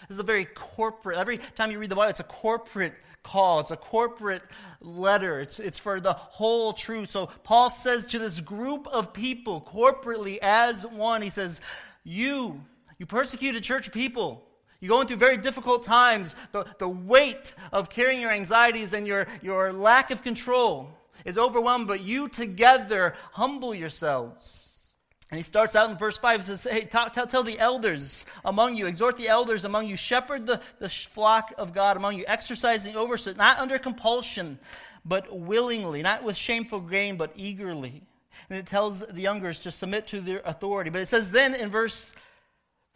This 0.08 0.16
is 0.16 0.18
a 0.18 0.24
very 0.24 0.44
corporate, 0.44 1.18
every 1.18 1.38
time 1.38 1.70
you 1.70 1.78
read 1.78 1.90
the 1.90 1.96
Bible, 1.96 2.10
it's 2.10 2.20
a 2.20 2.24
corporate 2.24 2.94
call, 3.22 3.60
it's 3.60 3.70
a 3.70 3.76
corporate 3.76 4.42
letter, 4.80 5.40
it's, 5.40 5.58
it's 5.58 5.78
for 5.78 6.00
the 6.00 6.12
whole 6.12 6.72
truth. 6.72 7.10
So 7.10 7.26
Paul 7.44 7.70
says 7.70 8.06
to 8.08 8.18
this 8.18 8.40
group 8.40 8.86
of 8.88 9.12
people 9.12 9.66
corporately 9.72 10.38
as 10.42 10.86
one, 10.86 11.22
he 11.22 11.30
says, 11.30 11.60
You, 12.04 12.60
you 12.98 13.06
persecuted 13.06 13.64
church 13.64 13.90
people. 13.90 14.44
You're 14.82 14.88
going 14.88 15.06
through 15.06 15.18
very 15.18 15.36
difficult 15.36 15.84
times. 15.84 16.34
The, 16.50 16.66
the 16.78 16.88
weight 16.88 17.54
of 17.72 17.88
carrying 17.88 18.20
your 18.20 18.32
anxieties 18.32 18.92
and 18.92 19.06
your, 19.06 19.28
your 19.40 19.72
lack 19.72 20.10
of 20.10 20.24
control 20.24 20.90
is 21.24 21.38
overwhelmed, 21.38 21.86
but 21.86 22.02
you 22.02 22.28
together 22.28 23.14
humble 23.30 23.76
yourselves. 23.76 24.92
And 25.30 25.38
he 25.38 25.44
starts 25.44 25.76
out 25.76 25.88
in 25.88 25.96
verse 25.96 26.18
5. 26.18 26.40
He 26.40 26.46
says, 26.46 26.64
Hey, 26.64 26.80
tell, 26.80 27.08
tell, 27.10 27.28
tell, 27.28 27.44
the 27.44 27.60
elders 27.60 28.26
among 28.44 28.74
you, 28.74 28.88
exhort 28.88 29.16
the 29.16 29.28
elders 29.28 29.64
among 29.64 29.86
you, 29.86 29.94
shepherd 29.94 30.48
the, 30.48 30.60
the 30.80 30.88
flock 30.88 31.54
of 31.58 31.72
God 31.72 31.96
among 31.96 32.16
you, 32.16 32.24
exercising 32.26 32.96
oversight, 32.96 33.36
not 33.36 33.60
under 33.60 33.78
compulsion, 33.78 34.58
but 35.04 35.32
willingly, 35.32 36.02
not 36.02 36.24
with 36.24 36.36
shameful 36.36 36.80
gain, 36.80 37.16
but 37.16 37.32
eagerly. 37.36 38.02
And 38.50 38.58
it 38.58 38.66
tells 38.66 38.98
the 38.98 39.22
youngers 39.22 39.60
to 39.60 39.70
submit 39.70 40.08
to 40.08 40.20
their 40.20 40.42
authority. 40.44 40.90
But 40.90 41.02
it 41.02 41.08
says 41.08 41.30
then 41.30 41.54
in 41.54 41.70
verse 41.70 42.12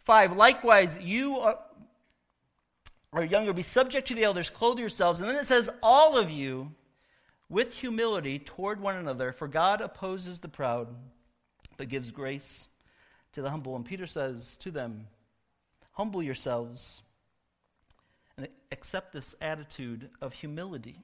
5, 0.03 0.35
likewise, 0.35 0.99
you 1.01 1.37
are, 1.39 1.57
are 3.13 3.23
younger, 3.23 3.53
be 3.53 3.61
subject 3.61 4.07
to 4.09 4.15
the 4.15 4.23
elders, 4.23 4.49
clothe 4.49 4.79
yourselves. 4.79 5.19
And 5.19 5.29
then 5.29 5.37
it 5.37 5.45
says, 5.45 5.69
all 5.81 6.17
of 6.17 6.29
you 6.29 6.71
with 7.49 7.73
humility 7.73 8.39
toward 8.39 8.81
one 8.81 8.95
another, 8.95 9.31
for 9.31 9.47
God 9.47 9.81
opposes 9.81 10.39
the 10.39 10.49
proud 10.49 10.87
but 11.77 11.89
gives 11.89 12.11
grace 12.11 12.67
to 13.33 13.41
the 13.41 13.49
humble. 13.49 13.75
And 13.75 13.85
Peter 13.85 14.07
says 14.07 14.57
to 14.57 14.71
them, 14.71 15.07
Humble 15.93 16.21
yourselves 16.21 17.01
and 18.37 18.47
accept 18.71 19.13
this 19.13 19.35
attitude 19.41 20.09
of 20.21 20.33
humility. 20.33 21.03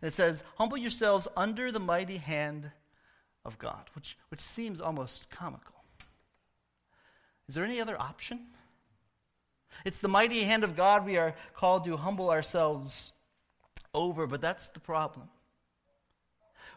And 0.00 0.08
it 0.08 0.14
says, 0.14 0.44
Humble 0.56 0.76
yourselves 0.76 1.26
under 1.36 1.72
the 1.72 1.80
mighty 1.80 2.18
hand 2.18 2.70
of 3.44 3.58
God, 3.58 3.90
which, 3.94 4.16
which 4.30 4.40
seems 4.40 4.80
almost 4.80 5.30
comical. 5.30 5.74
Is 7.48 7.54
there 7.54 7.64
any 7.64 7.80
other 7.80 8.00
option? 8.00 8.46
It's 9.84 9.98
the 9.98 10.08
mighty 10.08 10.44
hand 10.44 10.64
of 10.64 10.76
God 10.76 11.04
we 11.04 11.16
are 11.16 11.34
called 11.54 11.84
to 11.84 11.96
humble 11.96 12.30
ourselves 12.30 13.12
over, 13.92 14.26
but 14.26 14.40
that's 14.40 14.68
the 14.70 14.80
problem. 14.80 15.28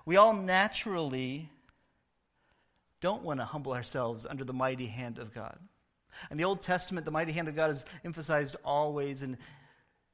We 0.06 0.16
all 0.18 0.34
naturally 0.34 1.50
don't 3.02 3.24
want 3.24 3.40
to 3.40 3.46
humble 3.46 3.74
ourselves 3.74 4.26
under 4.26 4.44
the 4.44 4.54
mighty 4.54 4.88
hand 4.88 5.20
of 5.20 5.34
God. 5.34 5.58
In 6.32 6.38
the 6.38 6.46
Old 6.46 6.62
Testament, 6.62 7.06
the 7.06 7.12
mighty 7.12 7.32
hand 7.32 7.48
of 7.48 7.56
God 7.56 7.70
is 7.70 7.86
emphasized 8.04 8.56
always 8.64 9.22
in 9.22 9.38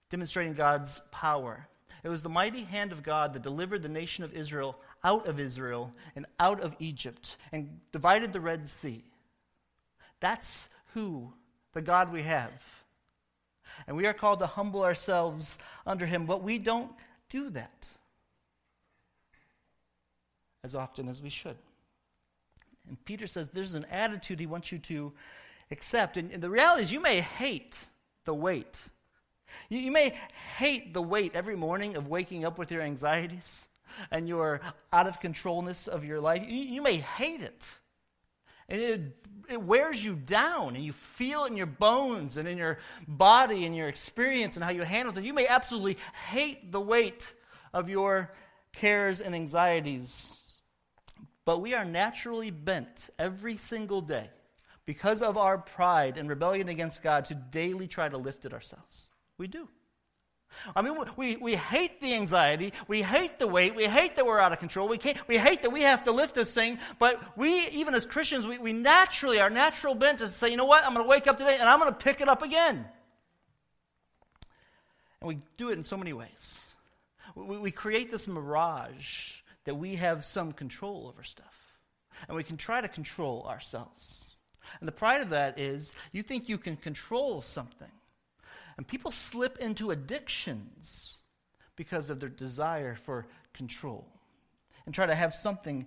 demonstrating 0.09 0.53
God's 0.53 0.99
power. 1.11 1.67
It 2.03 2.09
was 2.09 2.23
the 2.23 2.29
mighty 2.29 2.63
hand 2.63 2.91
of 2.91 3.03
God 3.03 3.33
that 3.33 3.43
delivered 3.43 3.81
the 3.81 3.89
nation 3.89 4.23
of 4.23 4.33
Israel 4.33 4.77
out 5.03 5.27
of 5.27 5.39
Israel 5.39 5.93
and 6.15 6.25
out 6.39 6.59
of 6.61 6.75
Egypt 6.79 7.37
and 7.51 7.79
divided 7.91 8.33
the 8.33 8.41
Red 8.41 8.67
Sea. 8.67 9.03
That's 10.19 10.67
who 10.93 11.33
the 11.73 11.81
God 11.81 12.11
we 12.11 12.23
have. 12.23 12.51
And 13.87 13.97
we 13.97 14.05
are 14.05 14.13
called 14.13 14.39
to 14.39 14.47
humble 14.47 14.83
ourselves 14.83 15.57
under 15.85 16.05
him, 16.05 16.25
but 16.25 16.43
we 16.43 16.57
don't 16.57 16.91
do 17.29 17.49
that 17.51 17.87
as 20.63 20.75
often 20.75 21.09
as 21.09 21.21
we 21.21 21.29
should. 21.29 21.57
And 22.87 23.03
Peter 23.05 23.27
says 23.27 23.49
there's 23.49 23.75
an 23.75 23.85
attitude 23.91 24.39
he 24.39 24.45
wants 24.45 24.71
you 24.71 24.79
to 24.79 25.13
accept. 25.71 26.17
And, 26.17 26.31
and 26.31 26.41
the 26.41 26.49
reality 26.49 26.83
is, 26.83 26.91
you 26.91 26.99
may 26.99 27.21
hate 27.21 27.77
the 28.25 28.33
weight. 28.33 28.81
You, 29.69 29.79
you 29.79 29.91
may 29.91 30.13
hate 30.57 30.93
the 30.93 31.01
weight 31.01 31.35
every 31.35 31.55
morning 31.55 31.97
of 31.97 32.07
waking 32.07 32.45
up 32.45 32.57
with 32.57 32.71
your 32.71 32.81
anxieties 32.81 33.65
and 34.11 34.27
your 34.27 34.61
out 34.91 35.07
of 35.07 35.19
controlness 35.19 35.87
of 35.87 36.05
your 36.05 36.19
life. 36.19 36.43
You, 36.47 36.57
you 36.57 36.81
may 36.81 36.97
hate 36.97 37.41
it. 37.41 37.65
And 38.69 38.81
it, 38.81 39.01
it 39.49 39.61
wears 39.61 40.03
you 40.03 40.15
down, 40.15 40.75
and 40.75 40.83
you 40.83 40.93
feel 40.93 41.45
it 41.45 41.51
in 41.51 41.57
your 41.57 41.65
bones 41.65 42.37
and 42.37 42.47
in 42.47 42.57
your 42.57 42.79
body 43.07 43.65
and 43.65 43.75
your 43.75 43.87
experience 43.87 44.55
and 44.55 44.63
how 44.63 44.71
you 44.71 44.83
handle 44.83 45.17
it. 45.17 45.23
You 45.23 45.33
may 45.33 45.47
absolutely 45.47 45.97
hate 46.29 46.71
the 46.71 46.81
weight 46.81 47.31
of 47.73 47.89
your 47.89 48.31
cares 48.71 49.21
and 49.21 49.35
anxieties. 49.35 50.39
But 51.45 51.61
we 51.61 51.73
are 51.73 51.85
naturally 51.85 52.51
bent 52.51 53.09
every 53.19 53.57
single 53.57 54.01
day 54.01 54.29
because 54.85 55.21
of 55.21 55.37
our 55.37 55.57
pride 55.57 56.17
and 56.17 56.29
rebellion 56.29 56.69
against 56.69 57.03
God 57.03 57.25
to 57.25 57.35
daily 57.35 57.87
try 57.87 58.07
to 58.07 58.17
lift 58.17 58.45
it 58.45 58.53
ourselves. 58.53 59.09
We 59.37 59.47
do. 59.47 59.67
I 60.75 60.81
mean, 60.81 60.95
we, 61.15 61.35
we 61.37 61.55
hate 61.55 62.01
the 62.01 62.13
anxiety. 62.13 62.73
We 62.87 63.01
hate 63.01 63.39
the 63.39 63.47
weight. 63.47 63.75
We 63.75 63.85
hate 63.85 64.15
that 64.15 64.25
we're 64.25 64.39
out 64.39 64.53
of 64.53 64.59
control. 64.59 64.87
We, 64.87 64.97
can't, 64.97 65.17
we 65.27 65.37
hate 65.37 65.61
that 65.63 65.71
we 65.71 65.81
have 65.81 66.03
to 66.03 66.11
lift 66.11 66.35
this 66.35 66.53
thing. 66.53 66.79
But 66.99 67.37
we, 67.37 67.67
even 67.69 67.93
as 67.95 68.05
Christians, 68.05 68.45
we, 68.45 68.57
we 68.57 68.73
naturally, 68.73 69.39
our 69.39 69.49
natural 69.49 69.95
bent 69.95 70.21
is 70.21 70.29
to 70.29 70.35
say, 70.35 70.49
you 70.49 70.57
know 70.57 70.65
what? 70.65 70.85
I'm 70.85 70.93
going 70.93 71.05
to 71.05 71.09
wake 71.09 71.27
up 71.27 71.37
today 71.37 71.57
and 71.59 71.67
I'm 71.67 71.79
going 71.79 71.91
to 71.91 71.97
pick 71.97 72.21
it 72.21 72.29
up 72.29 72.41
again. 72.41 72.85
And 75.21 75.27
we 75.27 75.39
do 75.57 75.69
it 75.69 75.73
in 75.73 75.83
so 75.83 75.97
many 75.97 76.13
ways. 76.13 76.59
We, 77.35 77.57
we 77.57 77.71
create 77.71 78.11
this 78.11 78.27
mirage 78.27 79.31
that 79.65 79.75
we 79.75 79.95
have 79.95 80.23
some 80.23 80.51
control 80.51 81.07
over 81.07 81.23
stuff. 81.23 81.45
And 82.27 82.37
we 82.37 82.43
can 82.43 82.57
try 82.57 82.81
to 82.81 82.87
control 82.87 83.45
ourselves. 83.49 84.35
And 84.79 84.87
the 84.87 84.93
pride 84.93 85.21
of 85.21 85.29
that 85.31 85.59
is 85.59 85.93
you 86.11 86.23
think 86.23 86.47
you 86.47 86.57
can 86.57 86.77
control 86.77 87.41
something. 87.41 87.91
And 88.77 88.87
people 88.87 89.11
slip 89.11 89.57
into 89.59 89.91
addictions 89.91 91.15
because 91.75 92.09
of 92.09 92.19
their 92.19 92.29
desire 92.29 92.95
for 92.95 93.25
control 93.53 94.07
and 94.85 94.93
try 94.93 95.05
to 95.05 95.15
have 95.15 95.33
something 95.33 95.85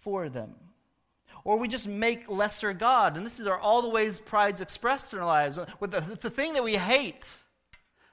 for 0.00 0.28
them. 0.28 0.54
Or 1.44 1.58
we 1.58 1.68
just 1.68 1.88
make 1.88 2.28
lesser 2.28 2.72
God. 2.72 3.16
And 3.16 3.24
this 3.24 3.40
is 3.40 3.46
our, 3.46 3.58
all 3.58 3.82
the 3.82 3.88
ways 3.88 4.20
pride's 4.20 4.60
expressed 4.60 5.12
in 5.12 5.18
our 5.18 5.26
lives. 5.26 5.58
With 5.78 5.92
the, 5.92 6.00
the 6.00 6.30
thing 6.30 6.54
that 6.54 6.64
we 6.64 6.76
hate 6.76 7.26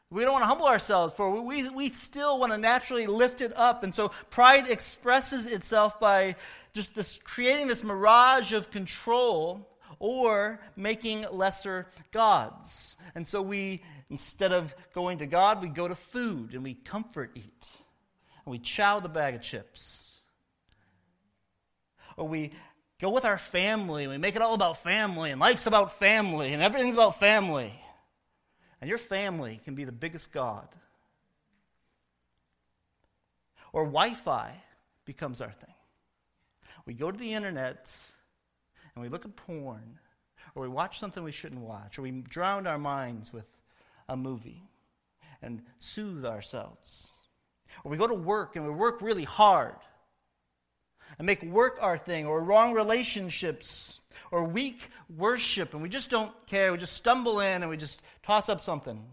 we 0.10 0.24
don't 0.24 0.32
want 0.32 0.44
to 0.44 0.48
humble 0.48 0.68
ourselves 0.68 1.13
for 1.13 1.42
we, 1.42 1.68
we 1.70 1.89
still 1.89 2.39
want 2.39 2.54
to 2.54 2.58
naturally 2.58 3.08
lift 3.08 3.42
it 3.42 3.51
up. 3.56 3.84
And 3.84 3.94
so 3.94 4.12
pride 4.30 4.70
expresses 4.70 5.46
itself 5.46 6.00
by 6.00 6.36
just 6.74 6.96
this 6.96 7.20
creating 7.24 7.68
this 7.68 7.84
mirage 7.84 8.54
of 8.54 8.72
control 8.72 9.68
or 10.00 10.60
making 10.75 11.25
lesser 11.32 11.88
gods. 12.12 12.96
And 13.16 13.27
so 13.27 13.42
we, 13.42 13.82
instead 14.10 14.51
of 14.51 14.75
going 14.94 15.20
to 15.20 15.25
God, 15.25 15.62
we 15.62 15.70
go 15.70 15.88
to 15.88 15.96
food 15.96 16.54
and 16.54 16.63
we 16.63 16.74
comfort 16.74 17.32
eat. 17.36 17.68
And 18.46 18.51
we 18.51 18.60
chow 18.60 19.00
the 19.00 19.10
bag 19.10 19.36
of 19.36 19.42
chips. 19.42 20.16
Or 22.16 22.27
we 22.27 22.51
go 23.00 23.10
with 23.10 23.25
our 23.25 23.38
family 23.38 24.04
and 24.04 24.12
we 24.12 24.18
make 24.18 24.36
it 24.36 24.42
all 24.42 24.54
about 24.54 24.77
family 24.77 25.32
and 25.32 25.39
life's 25.39 25.68
about 25.68 26.00
family 26.00 26.54
and 26.54 26.62
everything's 26.62 26.96
about 26.96 27.20
family. 27.20 27.74
And 28.82 28.89
your 28.89 29.00
family 29.00 29.60
can 29.63 29.75
be 29.75 29.86
the 29.86 29.92
biggest 29.92 30.32
God. 30.32 30.68
Or 33.74 33.86
Wi 33.86 34.13
Fi 34.13 34.51
becomes 35.06 35.42
our 35.42 35.51
thing. 35.51 35.74
We 36.86 36.94
go 36.94 37.12
to 37.12 37.18
the 37.18 37.34
internet 37.34 37.92
and 38.98 39.04
we 39.04 39.10
look 39.10 39.25
at 39.25 39.36
porn, 39.36 40.00
or 40.56 40.63
we 40.63 40.70
watch 40.70 40.98
something 40.98 41.24
we 41.24 41.32
shouldn't 41.32 41.62
watch, 41.62 42.00
or 42.00 42.01
we 42.01 42.10
drown 42.10 42.66
our 42.66 42.80
minds 42.80 43.32
with 43.32 43.46
a 44.10 44.18
movie 44.18 44.63
and 45.44 45.62
soothe 45.77 46.25
ourselves. 46.25 47.08
Or 47.84 47.92
we 47.92 47.98
go 47.98 48.08
to 48.08 48.16
work 48.16 48.56
and 48.56 48.66
we 48.66 48.72
work 48.72 49.04
really 49.04 49.24
hard 49.24 49.75
and 51.20 51.27
make 51.27 51.44
work 51.44 51.77
our 51.80 51.96
thing, 51.96 52.25
or 52.25 52.42
wrong 52.42 52.74
relationships 52.74 54.01
or 54.32 54.44
weak 54.46 54.89
worship 55.16 55.75
and 55.75 55.84
we 55.84 55.89
just 55.89 56.10
don't 56.10 56.34
care. 56.48 56.72
We 56.72 56.80
just 56.80 56.94
stumble 56.94 57.39
in 57.39 57.62
and 57.62 57.70
we 57.70 57.77
just 57.77 58.01
toss 58.24 58.50
up 58.50 58.62
something. 58.62 59.06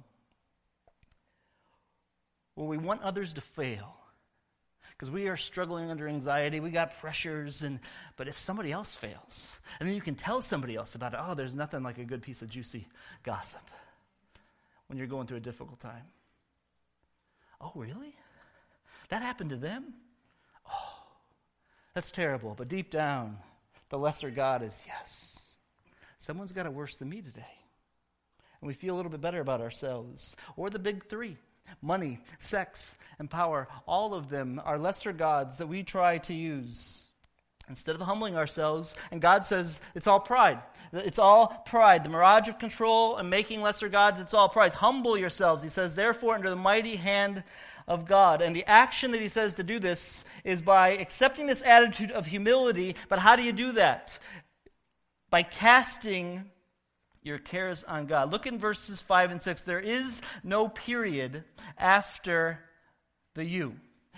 Well, 2.57 2.69
we 2.69 2.79
want 2.79 3.03
others 3.03 3.35
to 3.35 3.43
fail 3.43 3.95
because 4.97 5.11
we 5.11 5.29
are 5.29 5.37
struggling 5.37 5.91
under 5.91 6.09
anxiety. 6.09 6.61
We 6.61 6.71
got 6.71 6.99
pressures, 6.99 7.63
and 7.63 7.81
but 8.17 8.29
if 8.29 8.39
somebody 8.39 8.73
else 8.73 8.95
fails, 8.95 9.57
and 9.81 9.89
then 9.89 9.95
you 9.95 10.03
can 10.03 10.15
tell 10.15 10.41
somebody 10.41 10.77
else 10.77 10.95
about 10.95 11.15
it. 11.15 11.21
Oh, 11.23 11.35
there's 11.35 11.55
nothing 11.55 11.83
like 11.83 11.99
a 11.99 12.05
good 12.05 12.23
piece 12.23 12.43
of 12.43 12.49
juicy 12.49 12.87
gossip 13.23 13.63
when 14.87 14.99
you're 14.99 15.07
going 15.07 15.27
through 15.27 15.39
a 15.39 15.41
difficult 15.41 15.81
time. 15.81 16.05
Oh, 17.61 17.73
really? 17.75 18.15
That 19.09 19.23
happened 19.23 19.51
to 19.51 19.57
them? 19.57 19.95
Oh, 20.71 21.03
that's 21.95 22.11
terrible. 22.11 22.55
But 22.57 22.69
deep 22.69 22.91
down, 22.91 23.39
the 23.89 23.99
lesser 23.99 24.31
God 24.31 24.63
is 24.63 24.83
yes. 24.87 25.41
Someone's 26.19 26.53
got 26.53 26.67
it 26.67 26.73
worse 26.73 26.97
than 26.97 27.09
me 27.09 27.21
today. 27.21 27.43
And 28.61 28.69
we 28.69 28.75
feel 28.75 28.95
a 28.95 28.97
little 28.97 29.11
bit 29.11 29.21
better 29.21 29.41
about 29.41 29.61
ourselves. 29.61 30.37
Or 30.57 30.71
the 30.71 30.79
big 30.79 31.09
three 31.09 31.37
money, 31.83 32.21
sex, 32.39 32.97
and 33.19 33.31
power, 33.31 33.69
all 33.87 34.15
of 34.15 34.29
them 34.29 34.61
are 34.65 34.79
lesser 34.79 35.13
gods 35.13 35.59
that 35.59 35.67
we 35.67 35.83
try 35.83 36.19
to 36.19 36.35
use 36.35 37.07
instead 37.69 37.95
of 37.95 38.01
humbling 38.03 38.37
ourselves. 38.37 38.95
And 39.11 39.21
God 39.21 39.47
says 39.47 39.81
it's 39.95 40.07
all 40.07 40.21
pride. 40.21 40.61
It's 40.93 41.19
all 41.19 41.49
pride. 41.67 42.05
The 42.05 42.11
mirage 42.11 42.49
of 42.49 42.59
control 42.59 43.17
and 43.17 43.31
making 43.31 43.63
lesser 43.63 43.89
gods, 43.89 44.21
it's 44.21 44.35
all 44.35 44.49
pride. 44.49 44.73
Humble 44.75 45.17
yourselves, 45.17 45.63
he 45.63 45.69
says, 45.69 45.95
therefore, 45.95 46.35
under 46.35 46.51
the 46.51 46.57
mighty 46.57 46.97
hand 46.97 47.43
of 47.87 48.07
God. 48.07 48.43
And 48.43 48.55
the 48.55 48.65
action 48.67 49.13
that 49.13 49.21
he 49.21 49.29
says 49.29 49.55
to 49.55 49.63
do 49.63 49.79
this 49.79 50.25
is 50.43 50.63
by 50.63 50.91
accepting 50.91 51.47
this 51.47 51.63
attitude 51.63 52.11
of 52.11 52.27
humility. 52.27 52.97
But 53.09 53.19
how 53.19 53.37
do 53.37 53.43
you 53.43 53.53
do 53.53 53.73
that? 53.73 54.19
By 55.31 55.43
casting 55.43 56.51
your 57.25 57.39
cares 57.39 57.83
on 57.85 58.07
God. 58.07 58.31
Look 58.31 58.47
in 58.47 58.59
verses 58.59 59.01
5 59.01 59.33
and 59.33 59.43
6. 59.43 59.65
There 59.65 59.81
is 59.81 60.21
no 60.45 60.69
period 60.69 61.43
after 61.79 62.61
the 63.35 63.45
you. 63.45 63.75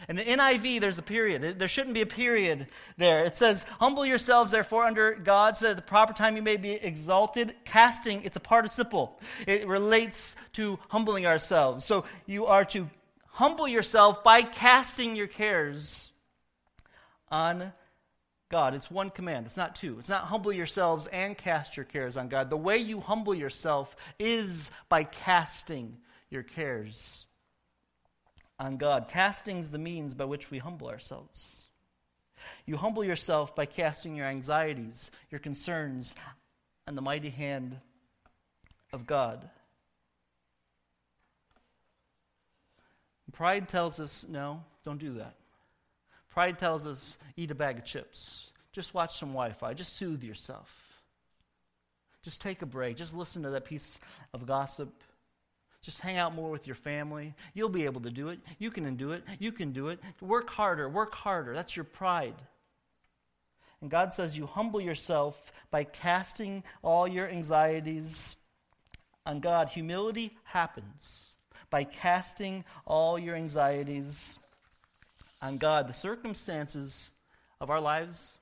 In 0.08 0.16
the 0.16 0.25
NIV, 0.25 0.80
there's 0.80 0.98
a 0.98 1.02
period. 1.02 1.58
There 1.58 1.68
shouldn't 1.68 1.94
be 1.94 2.02
a 2.02 2.06
period 2.06 2.66
there. 2.98 3.25
It 3.25 3.36
says, 3.36 3.64
Humble 3.80 4.04
yourselves, 4.04 4.52
therefore, 4.52 4.84
under 4.84 5.14
God, 5.14 5.56
so 5.56 5.64
that 5.64 5.70
at 5.70 5.76
the 5.76 5.82
proper 5.82 6.12
time 6.12 6.36
you 6.36 6.42
may 6.42 6.58
be 6.58 6.72
exalted. 6.72 7.54
Casting, 7.64 8.22
it's 8.22 8.36
a 8.36 8.40
participle. 8.40 9.18
It 9.46 9.66
relates 9.66 10.36
to 10.54 10.78
humbling 10.88 11.25
ourselves. 11.25 11.84
So 11.84 12.04
you 12.26 12.44
are 12.44 12.64
to 12.66 12.90
humble 13.28 13.66
yourself 13.66 14.22
by 14.22 14.42
casting 14.42 15.16
your 15.16 15.28
cares 15.28 16.12
on 17.30 17.72
God. 18.48 18.74
It's 18.74 18.90
one 18.90 19.10
command, 19.10 19.46
it's 19.46 19.56
not 19.56 19.74
two. 19.76 19.98
It's 19.98 20.08
not 20.08 20.24
humble 20.24 20.52
yourselves 20.52 21.06
and 21.08 21.36
cast 21.36 21.76
your 21.76 21.84
cares 21.84 22.16
on 22.16 22.28
God. 22.28 22.50
The 22.50 22.56
way 22.56 22.78
you 22.78 23.00
humble 23.00 23.34
yourself 23.34 23.96
is 24.18 24.70
by 24.88 25.04
casting 25.04 25.98
your 26.30 26.42
cares 26.42 27.26
on 28.58 28.76
God. 28.76 29.08
Casting 29.08 29.58
is 29.58 29.70
the 29.70 29.78
means 29.78 30.14
by 30.14 30.24
which 30.24 30.50
we 30.50 30.58
humble 30.58 30.88
ourselves. 30.88 31.66
You 32.64 32.76
humble 32.76 33.04
yourself 33.04 33.56
by 33.56 33.66
casting 33.66 34.14
your 34.14 34.26
anxieties, 34.26 35.10
your 35.30 35.40
concerns 35.40 36.14
on 36.86 36.94
the 36.94 37.02
mighty 37.02 37.30
hand 37.30 37.76
of 38.92 39.06
God. 39.06 39.48
Pride 43.32 43.68
tells 43.68 44.00
us, 44.00 44.24
no, 44.28 44.62
don't 44.84 44.98
do 44.98 45.14
that. 45.14 45.34
Pride 46.36 46.58
tells 46.58 46.84
us 46.84 47.16
eat 47.38 47.50
a 47.50 47.54
bag 47.54 47.78
of 47.78 47.86
chips. 47.86 48.50
Just 48.70 48.92
watch 48.92 49.18
some 49.18 49.30
Wi 49.30 49.52
Fi. 49.52 49.72
Just 49.72 49.96
soothe 49.96 50.22
yourself. 50.22 51.00
Just 52.22 52.42
take 52.42 52.60
a 52.60 52.66
break. 52.66 52.98
Just 52.98 53.16
listen 53.16 53.44
to 53.44 53.50
that 53.50 53.64
piece 53.64 53.98
of 54.34 54.44
gossip. 54.44 54.92
Just 55.80 55.98
hang 56.00 56.18
out 56.18 56.34
more 56.34 56.50
with 56.50 56.66
your 56.66 56.76
family. 56.76 57.32
You'll 57.54 57.70
be 57.70 57.86
able 57.86 58.02
to 58.02 58.10
do 58.10 58.28
it. 58.28 58.40
You 58.58 58.70
can 58.70 58.96
do 58.96 59.12
it. 59.12 59.24
You 59.38 59.50
can 59.50 59.72
do 59.72 59.88
it. 59.88 59.98
Work 60.20 60.50
harder. 60.50 60.90
Work 60.90 61.14
harder. 61.14 61.54
That's 61.54 61.74
your 61.74 61.86
pride. 61.86 62.34
And 63.80 63.90
God 63.90 64.12
says 64.12 64.36
you 64.36 64.44
humble 64.44 64.82
yourself 64.82 65.54
by 65.70 65.84
casting 65.84 66.64
all 66.82 67.08
your 67.08 67.26
anxieties 67.26 68.36
on 69.24 69.40
God. 69.40 69.70
Humility 69.70 70.36
happens 70.44 71.32
by 71.70 71.84
casting 71.84 72.66
all 72.84 73.18
your 73.18 73.36
anxieties 73.36 74.38
on 75.40 75.58
God. 75.58 75.88
The 75.88 75.94
circumstances 75.94 77.10
of 77.60 77.70
our 77.70 77.80
lives, 77.80 78.32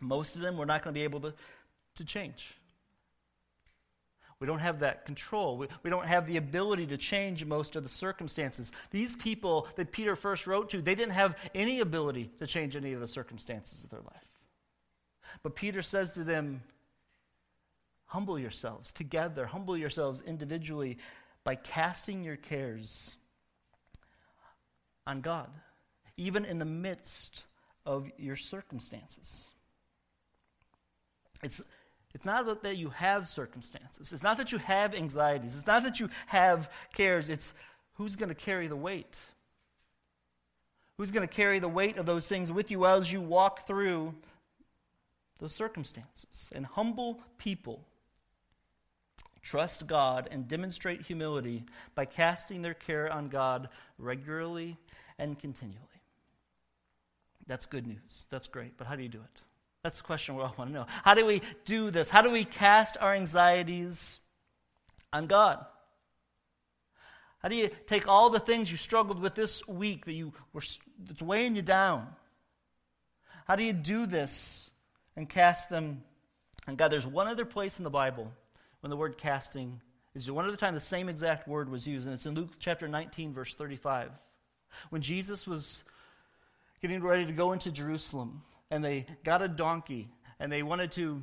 most 0.00 0.36
of 0.36 0.42
them, 0.42 0.56
we're 0.56 0.64
not 0.64 0.82
going 0.82 0.94
to 0.94 0.98
be 0.98 1.04
able 1.04 1.20
to, 1.20 1.34
to 1.96 2.04
change. 2.04 2.54
We 4.38 4.46
don't 4.46 4.58
have 4.58 4.80
that 4.80 5.06
control. 5.06 5.56
We, 5.56 5.68
we 5.82 5.88
don't 5.88 6.04
have 6.04 6.26
the 6.26 6.36
ability 6.36 6.88
to 6.88 6.98
change 6.98 7.44
most 7.44 7.74
of 7.74 7.82
the 7.82 7.88
circumstances. 7.88 8.70
These 8.90 9.16
people 9.16 9.66
that 9.76 9.92
Peter 9.92 10.14
first 10.14 10.46
wrote 10.46 10.70
to, 10.70 10.82
they 10.82 10.94
didn't 10.94 11.14
have 11.14 11.36
any 11.54 11.80
ability 11.80 12.30
to 12.38 12.46
change 12.46 12.76
any 12.76 12.92
of 12.92 13.00
the 13.00 13.08
circumstances 13.08 13.82
of 13.82 13.90
their 13.90 14.00
life. 14.00 14.30
But 15.42 15.54
Peter 15.54 15.82
says 15.82 16.12
to 16.12 16.24
them, 16.24 16.62
Humble 18.08 18.38
yourselves 18.38 18.92
together, 18.92 19.46
humble 19.46 19.76
yourselves 19.76 20.22
individually 20.24 20.98
by 21.42 21.56
casting 21.56 22.22
your 22.22 22.36
cares 22.36 23.16
on 25.06 25.22
God 25.22 25.50
even 26.16 26.44
in 26.44 26.58
the 26.58 26.64
midst 26.64 27.44
of 27.84 28.10
your 28.18 28.36
circumstances. 28.36 29.48
It's, 31.42 31.62
it's 32.14 32.24
not 32.24 32.62
that 32.62 32.76
you 32.76 32.90
have 32.90 33.28
circumstances. 33.28 34.12
It's 34.12 34.22
not 34.22 34.38
that 34.38 34.52
you 34.52 34.58
have 34.58 34.94
anxieties. 34.94 35.54
It's 35.54 35.66
not 35.66 35.82
that 35.84 36.00
you 36.00 36.08
have 36.26 36.70
cares. 36.94 37.28
It's 37.28 37.54
who's 37.94 38.16
going 38.16 38.30
to 38.30 38.34
carry 38.34 38.68
the 38.68 38.76
weight? 38.76 39.18
Who's 40.96 41.10
going 41.10 41.26
to 41.26 41.34
carry 41.34 41.58
the 41.58 41.68
weight 41.68 41.98
of 41.98 42.06
those 42.06 42.26
things 42.26 42.50
with 42.50 42.70
you 42.70 42.86
as 42.86 43.12
you 43.12 43.20
walk 43.20 43.66
through 43.66 44.14
those 45.38 45.54
circumstances? 45.54 46.48
And 46.52 46.64
humble 46.64 47.20
people 47.36 47.84
trust 49.42 49.86
God 49.86 50.28
and 50.30 50.48
demonstrate 50.48 51.02
humility 51.02 51.64
by 51.94 52.06
casting 52.06 52.62
their 52.62 52.74
care 52.74 53.12
on 53.12 53.28
God 53.28 53.68
regularly 53.98 54.76
and 55.18 55.38
continually. 55.38 55.95
That's 57.46 57.66
good 57.66 57.86
news. 57.86 58.26
That's 58.30 58.48
great. 58.48 58.76
But 58.76 58.86
how 58.86 58.96
do 58.96 59.02
you 59.02 59.08
do 59.08 59.20
it? 59.20 59.40
That's 59.82 59.98
the 59.98 60.04
question 60.04 60.34
we 60.34 60.42
all 60.42 60.54
want 60.58 60.70
to 60.70 60.74
know. 60.74 60.86
How 61.04 61.14
do 61.14 61.24
we 61.24 61.42
do 61.64 61.90
this? 61.90 62.10
How 62.10 62.22
do 62.22 62.30
we 62.30 62.44
cast 62.44 62.96
our 63.00 63.14
anxieties 63.14 64.18
on 65.12 65.26
God? 65.26 65.64
How 67.38 67.48
do 67.48 67.54
you 67.54 67.70
take 67.86 68.08
all 68.08 68.30
the 68.30 68.40
things 68.40 68.70
you 68.70 68.76
struggled 68.76 69.20
with 69.20 69.36
this 69.36 69.66
week 69.68 70.06
that 70.06 70.14
you 70.14 70.32
were 70.52 70.62
that's 71.04 71.22
weighing 71.22 71.54
you 71.54 71.62
down? 71.62 72.08
How 73.46 73.54
do 73.54 73.62
you 73.62 73.72
do 73.72 74.06
this 74.06 74.70
and 75.14 75.28
cast 75.28 75.70
them 75.70 76.02
on 76.66 76.74
God? 76.74 76.88
There's 76.88 77.06
one 77.06 77.28
other 77.28 77.44
place 77.44 77.78
in 77.78 77.84
the 77.84 77.90
Bible 77.90 78.32
when 78.80 78.90
the 78.90 78.96
word 78.96 79.16
casting 79.16 79.80
is 80.16 80.28
one 80.30 80.46
other 80.46 80.56
time 80.56 80.74
the 80.74 80.80
same 80.80 81.08
exact 81.08 81.46
word 81.46 81.68
was 81.68 81.86
used, 81.86 82.06
and 82.06 82.14
it's 82.14 82.26
in 82.26 82.34
Luke 82.34 82.54
chapter 82.58 82.88
19, 82.88 83.34
verse 83.34 83.54
35. 83.54 84.10
When 84.88 85.02
Jesus 85.02 85.46
was 85.46 85.84
getting 86.86 87.02
ready 87.02 87.26
to 87.26 87.32
go 87.32 87.52
into 87.52 87.72
Jerusalem, 87.72 88.42
and 88.70 88.84
they 88.84 89.06
got 89.24 89.42
a 89.42 89.48
donkey, 89.48 90.08
and 90.38 90.52
they 90.52 90.62
wanted 90.62 90.92
to 90.92 91.20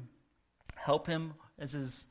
help 0.75 1.07
him 1.07 1.33
as 1.57 1.71
his 1.71 2.05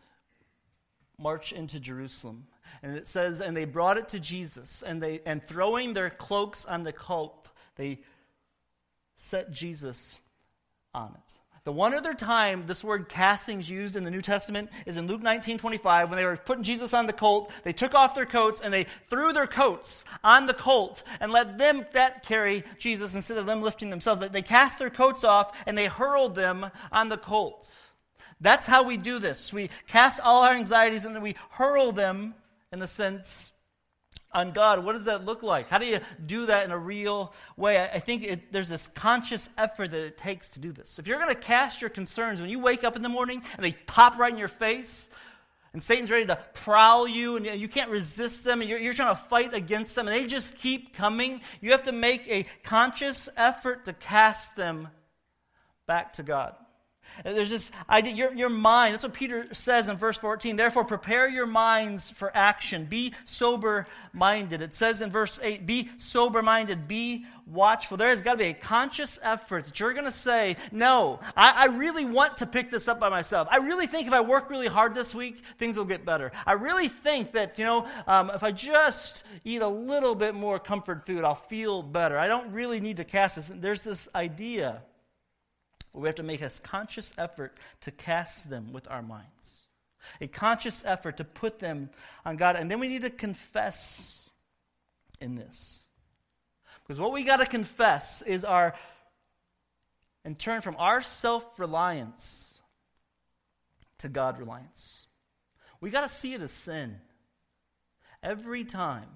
march 1.19 1.53
into 1.53 1.79
Jerusalem. 1.79 2.47
And 2.83 2.97
it 2.97 3.07
says, 3.07 3.43
and 3.43 3.55
they 3.55 3.67
brought 3.67 3.99
it 3.99 4.09
to 4.11 4.21
Jesus, 4.21 4.83
and 4.83 5.03
they 5.03 5.21
and 5.27 5.43
throwing 5.43 5.93
their 5.93 6.09
cloaks 6.09 6.65
on 6.65 6.83
the 6.83 6.95
colt, 6.95 7.51
they 7.77 8.01
set 9.17 9.51
Jesus 9.53 10.19
on 10.95 11.15
it. 11.15 11.35
The 11.65 11.73
one 11.73 11.95
other 11.95 12.13
time 12.13 12.65
this 12.67 12.83
word 12.83 13.09
casting 13.09 13.61
is 13.61 13.71
used 13.71 13.95
in 13.95 14.03
the 14.03 14.11
New 14.11 14.21
Testament 14.21 14.69
is 14.85 14.97
in 14.97 15.07
Luke 15.07 15.23
19 15.23 15.59
25. 15.59 16.11
When 16.11 16.17
they 16.17 16.25
were 16.25 16.37
putting 16.37 16.65
Jesus 16.65 16.93
on 16.93 17.07
the 17.07 17.13
colt, 17.13 17.53
they 17.63 17.73
took 17.73 17.95
off 17.95 18.17
their 18.17 18.27
coats 18.27 18.61
and 18.61 18.75
they 18.75 18.87
threw 19.09 19.33
their 19.33 19.47
coats 19.47 20.05
on 20.25 20.47
the 20.47 20.55
colt 20.55 21.05
and 21.21 21.31
let 21.31 21.59
them 21.59 21.87
that 21.93 22.25
carry 22.25 22.65
Jesus 22.79 23.15
instead 23.15 23.39
of 23.39 23.47
them 23.47 23.63
lifting 23.63 23.91
themselves. 23.91 24.29
They 24.29 24.43
cast 24.43 24.81
their 24.81 24.91
coats 24.91 25.23
off 25.23 25.57
and 25.65 25.79
they 25.79 25.87
hurled 25.87 26.35
them 26.35 26.67
on 26.91 27.09
the 27.09 27.17
colt. 27.17 27.73
That's 28.41 28.67
how 28.67 28.83
we 28.83 28.97
do 28.97 29.21
this. 29.21 29.53
We 29.53 29.71
cast 29.87 30.19
all 30.19 30.43
our 30.43 30.55
anxieties 30.55 31.05
and 31.05 31.23
we 31.23 31.37
hurl 31.51 31.93
them, 31.93 32.35
in 32.73 32.83
a 32.83 32.89
sense, 32.89 33.53
on 34.33 34.53
God. 34.53 34.85
What 34.85 34.95
does 34.95 35.05
that 35.05 35.25
look 35.25 35.43
like? 35.43 35.69
How 35.69 35.79
do 35.79 35.87
you 35.87 36.01
do 36.25 36.47
that 36.47 36.65
in 36.65 36.71
a 36.71 36.79
real 36.79 37.35
way? 37.57 37.81
I 37.81 37.99
think 37.99 38.25
it, 38.25 38.53
there's 38.53 38.69
this 38.69 38.89
conscious 38.89 39.49
effort 39.59 39.91
that 39.91 40.01
it 40.01 40.19
takes 40.19 40.51
to 40.51 40.61
do 40.61 40.73
this. 40.73 40.99
If 40.99 41.07
you're 41.07 41.19
going 41.19 41.35
to 41.35 41.41
cast 41.41 41.81
your 41.81 41.91
concerns 41.91 42.41
when 42.41 42.51
you 42.51 42.59
wake 42.59 42.85
up 42.85 42.97
in 42.97 43.03
the 43.03 43.09
morning 43.09 43.43
and 43.57 43.65
they 43.65 43.73
pop 43.73 44.19
right 44.19 44.33
in 44.33 44.39
your 44.39 44.49
face, 44.49 45.11
and 45.73 45.83
Satan's 45.83 46.11
ready 46.11 46.27
to 46.27 46.39
prowl 46.53 47.09
you, 47.09 47.37
and 47.37 47.47
you 47.47 47.69
can't 47.69 47.91
resist 47.91 48.45
them, 48.45 48.61
and 48.61 48.69
you're, 48.69 48.79
you're 48.79 48.93
trying 48.93 49.15
to 49.15 49.23
fight 49.23 49.55
against 49.55 49.95
them, 49.95 50.07
and 50.07 50.15
they 50.15 50.27
just 50.27 50.55
keep 50.57 50.95
coming, 50.95 51.41
you 51.63 51.71
have 51.71 51.85
to 51.85 51.93
make 51.93 52.29
a 52.29 52.45
conscious 52.63 53.29
effort 53.39 53.87
to 53.87 53.95
cast 53.95 54.55
them 54.55 54.89
back 55.87 56.13
to 56.15 56.23
God. 56.23 56.55
There's 57.25 57.51
this 57.51 57.71
idea, 57.89 58.15
your, 58.15 58.33
your 58.35 58.49
mind, 58.49 58.95
that's 58.95 59.05
what 59.05 59.13
Peter 59.13 59.47
says 59.53 59.89
in 59.89 59.97
verse 59.97 60.19
14. 60.19 60.57
Therefore, 60.57 60.85
prepare 60.85 61.29
your 61.29 61.47
minds 61.47 62.11
for 62.11 62.35
action. 62.35 62.87
Be 62.87 63.15
sober 63.25 63.87
minded. 64.13 64.63
It 64.63 64.75
says 64.75 65.03
in 65.03 65.11
verse 65.11 65.39
8, 65.43 65.67
be 65.67 65.91
sober 65.97 66.43
minded, 66.43 66.89
be 66.89 67.27
watchful. 67.47 67.97
There 67.97 68.09
has 68.09 68.23
got 68.23 68.33
to 68.33 68.39
be 68.39 68.45
a 68.45 68.55
conscious 68.55 69.19
effort 69.23 69.67
that 69.67 69.79
you're 69.79 69.93
going 69.93 70.07
to 70.07 70.11
say, 70.11 70.57
no, 70.71 71.21
I, 71.37 71.51
I, 71.51 71.65
really 71.67 72.05
want 72.05 72.39
to 72.39 72.47
pick 72.47 72.71
this 72.71 72.89
up 72.89 73.01
by 73.01 73.09
myself. 73.09 73.49
I 73.51 73.59
really 73.59 73.87
think 73.87 74.07
if 74.07 74.13
I 74.13 74.21
work 74.21 74.51
really 74.51 74.69
hard 74.69 74.95
this 74.95 75.15
week, 75.15 75.43
things 75.59 75.77
will 75.77 75.85
get 75.85 76.05
better. 76.05 76.33
I 76.47 76.53
really 76.53 76.89
think 76.89 77.33
that, 77.33 77.59
you 77.59 77.65
know, 77.65 77.87
um, 78.07 78.31
if 78.31 78.43
I 78.43 78.53
just 78.53 79.25
eat 79.45 79.63
a 79.63 79.69
little 79.69 80.15
bit 80.15 80.35
more 80.35 80.59
comfort 80.59 81.07
food, 81.07 81.25
I'll 81.25 81.35
feel 81.35 81.83
better. 81.83 82.19
I 82.19 82.29
don't 82.29 82.53
really 82.53 82.81
need 82.81 82.99
to 82.99 83.05
cast 83.05 83.37
this. 83.37 83.51
There's 83.53 83.83
this 83.83 84.09
idea 84.15 84.83
we 85.93 86.09
have 86.09 86.17
to 86.17 86.23
make 86.23 86.41
a 86.41 86.51
conscious 86.63 87.13
effort 87.19 87.57
to 87.83 87.91
cast 87.91 88.49
them 88.49 88.73
with 88.73 88.91
our 88.91 89.03
minds, 89.03 89.67
a 90.21 90.27
conscious 90.27 90.83
effort 90.87 91.19
to 91.19 91.25
put 91.25 91.59
them 91.59 91.91
on 92.25 92.37
God. 92.37 92.57
And 92.57 92.71
then 92.71 92.81
we 92.81 92.89
need 92.89 93.03
to 93.03 93.11
confess 93.11 94.31
in 95.21 95.35
this. 95.35 95.85
Because 96.83 96.99
what 96.99 97.13
we 97.13 97.25
got 97.25 97.37
to 97.37 97.47
confess 97.47 98.23
is 98.23 98.45
our, 98.45 98.75
and 100.25 100.39
turn 100.39 100.61
from 100.63 100.77
our 100.79 101.03
self 101.03 101.59
reliance 101.59 102.59
to 103.99 104.09
God 104.09 104.39
reliance. 104.39 105.03
We 105.81 105.91
got 105.91 106.03
to 106.03 106.09
see 106.09 106.35
it 106.35 106.41
as 106.41 106.51
sin. 106.51 106.97
Every 108.23 108.65
time 108.65 109.09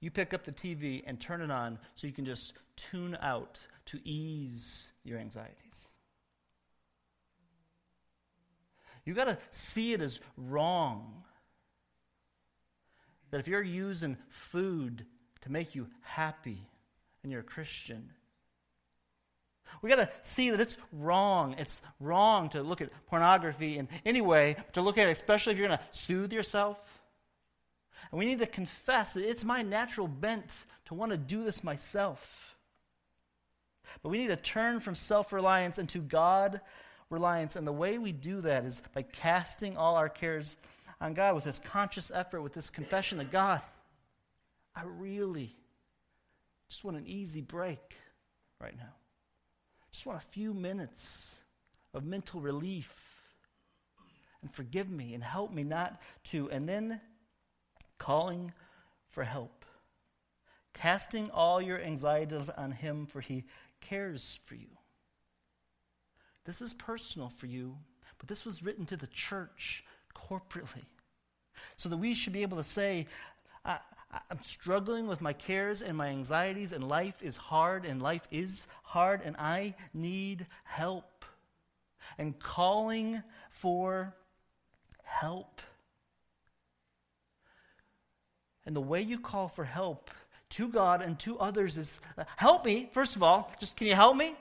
you 0.00 0.10
pick 0.10 0.34
up 0.34 0.44
the 0.44 0.52
TV 0.52 1.02
and 1.06 1.20
turn 1.20 1.40
it 1.42 1.50
on 1.50 1.78
so 1.94 2.06
you 2.06 2.12
can 2.12 2.24
just 2.24 2.54
tune 2.76 3.16
out 3.20 3.58
to 3.90 4.08
ease 4.08 4.88
your 5.04 5.18
anxieties. 5.18 5.88
You 9.04 9.14
got 9.14 9.26
to 9.26 9.38
see 9.50 9.92
it 9.92 10.00
as 10.00 10.20
wrong. 10.36 11.24
That 13.30 13.40
if 13.40 13.48
you're 13.48 13.62
using 13.62 14.16
food 14.28 15.06
to 15.42 15.52
make 15.52 15.74
you 15.74 15.88
happy 16.02 16.68
and 17.22 17.32
you're 17.32 17.40
a 17.40 17.44
Christian, 17.44 18.10
we 19.82 19.88
got 19.88 19.96
to 19.96 20.10
see 20.22 20.50
that 20.50 20.60
it's 20.60 20.76
wrong. 20.92 21.54
It's 21.58 21.80
wrong 22.00 22.48
to 22.50 22.62
look 22.62 22.80
at 22.80 22.90
pornography 23.06 23.78
in 23.78 23.88
any 24.04 24.20
way, 24.20 24.56
to 24.72 24.82
look 24.82 24.98
at 24.98 25.06
it, 25.06 25.12
especially 25.12 25.52
if 25.52 25.58
you're 25.58 25.68
going 25.68 25.78
to 25.78 25.84
soothe 25.90 26.32
yourself. 26.32 26.78
And 28.10 28.18
we 28.18 28.26
need 28.26 28.40
to 28.40 28.46
confess 28.46 29.14
that 29.14 29.28
it's 29.28 29.44
my 29.44 29.62
natural 29.62 30.08
bent 30.08 30.64
to 30.86 30.94
want 30.94 31.12
to 31.12 31.18
do 31.18 31.44
this 31.44 31.62
myself. 31.62 32.49
But 34.02 34.10
we 34.10 34.18
need 34.18 34.28
to 34.28 34.36
turn 34.36 34.80
from 34.80 34.94
self 34.94 35.32
reliance 35.32 35.78
into 35.78 36.00
God 36.00 36.60
reliance. 37.10 37.56
And 37.56 37.66
the 37.66 37.72
way 37.72 37.98
we 37.98 38.12
do 38.12 38.40
that 38.42 38.64
is 38.64 38.80
by 38.94 39.02
casting 39.02 39.76
all 39.76 39.96
our 39.96 40.08
cares 40.08 40.56
on 41.00 41.14
God 41.14 41.34
with 41.34 41.44
this 41.44 41.58
conscious 41.58 42.10
effort, 42.14 42.42
with 42.42 42.52
this 42.52 42.70
confession 42.70 43.18
that 43.18 43.30
God, 43.30 43.60
I 44.74 44.82
really 44.84 45.54
just 46.68 46.84
want 46.84 46.96
an 46.96 47.06
easy 47.06 47.40
break 47.40 47.96
right 48.60 48.76
now. 48.76 48.94
Just 49.92 50.06
want 50.06 50.22
a 50.22 50.26
few 50.28 50.54
minutes 50.54 51.34
of 51.94 52.04
mental 52.04 52.40
relief. 52.40 53.06
And 54.42 54.54
forgive 54.54 54.88
me 54.88 55.14
and 55.14 55.22
help 55.22 55.52
me 55.52 55.64
not 55.64 56.00
to. 56.24 56.48
And 56.50 56.68
then 56.68 57.00
calling 57.98 58.52
for 59.10 59.24
help. 59.24 59.64
Casting 60.72 61.30
all 61.30 61.60
your 61.60 61.80
anxieties 61.80 62.48
on 62.48 62.70
Him, 62.70 63.06
for 63.06 63.20
He 63.20 63.44
cares 63.80 64.38
for 64.44 64.54
you. 64.54 64.68
This 66.44 66.60
is 66.60 66.72
personal 66.72 67.28
for 67.28 67.46
you, 67.46 67.76
but 68.18 68.28
this 68.28 68.44
was 68.44 68.62
written 68.62 68.86
to 68.86 68.96
the 68.96 69.06
church 69.08 69.84
corporately. 70.14 70.84
So 71.76 71.88
that 71.88 71.96
we 71.96 72.14
should 72.14 72.32
be 72.32 72.42
able 72.42 72.56
to 72.56 72.64
say, 72.64 73.06
I, 73.64 73.78
am 74.30 74.42
struggling 74.42 75.06
with 75.06 75.20
my 75.20 75.32
cares 75.32 75.82
and 75.82 75.96
my 75.96 76.08
anxieties, 76.08 76.72
and 76.72 76.88
life 76.88 77.22
is 77.22 77.36
hard, 77.36 77.84
and 77.84 78.00
life 78.00 78.26
is 78.30 78.66
hard, 78.82 79.20
and 79.24 79.36
I 79.36 79.74
need 79.92 80.46
help. 80.64 81.24
And 82.18 82.38
calling 82.38 83.22
for 83.50 84.14
help. 85.04 85.60
And 88.64 88.74
the 88.74 88.80
way 88.80 89.02
you 89.02 89.18
call 89.18 89.48
for 89.48 89.64
help 89.64 90.10
to 90.50 90.68
God 90.68 91.02
and 91.02 91.18
to 91.20 91.38
others 91.38 91.78
is 91.78 91.98
uh, 92.18 92.24
help 92.36 92.64
me, 92.64 92.88
first 92.92 93.16
of 93.16 93.22
all. 93.22 93.52
Just 93.60 93.76
can 93.76 93.86
you 93.86 93.94
help 93.94 94.16
me? 94.16 94.34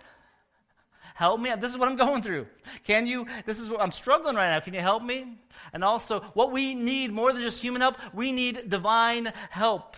Help 1.16 1.42
me. 1.42 1.52
This 1.60 1.72
is 1.72 1.78
what 1.78 1.90
I'm 1.90 1.98
going 1.98 2.22
through. 2.22 2.48
Can 2.86 3.06
you? 3.06 3.28
This 3.46 3.60
is 3.60 3.70
what 3.70 3.82
I'm 3.82 3.92
struggling 3.92 4.36
right 4.36 4.52
now. 4.52 4.60
Can 4.62 4.74
you 4.74 4.80
help 4.80 5.04
me? 5.04 5.38
And 5.74 5.84
also, 5.84 6.22
what 6.34 6.52
we 6.52 6.76
need 6.76 7.12
more 7.12 7.34
than 7.34 7.42
just 7.42 7.62
human 7.62 7.82
help, 7.82 7.98
we 8.14 8.32
need 8.32 8.70
divine 8.70 9.34
help. 9.50 9.98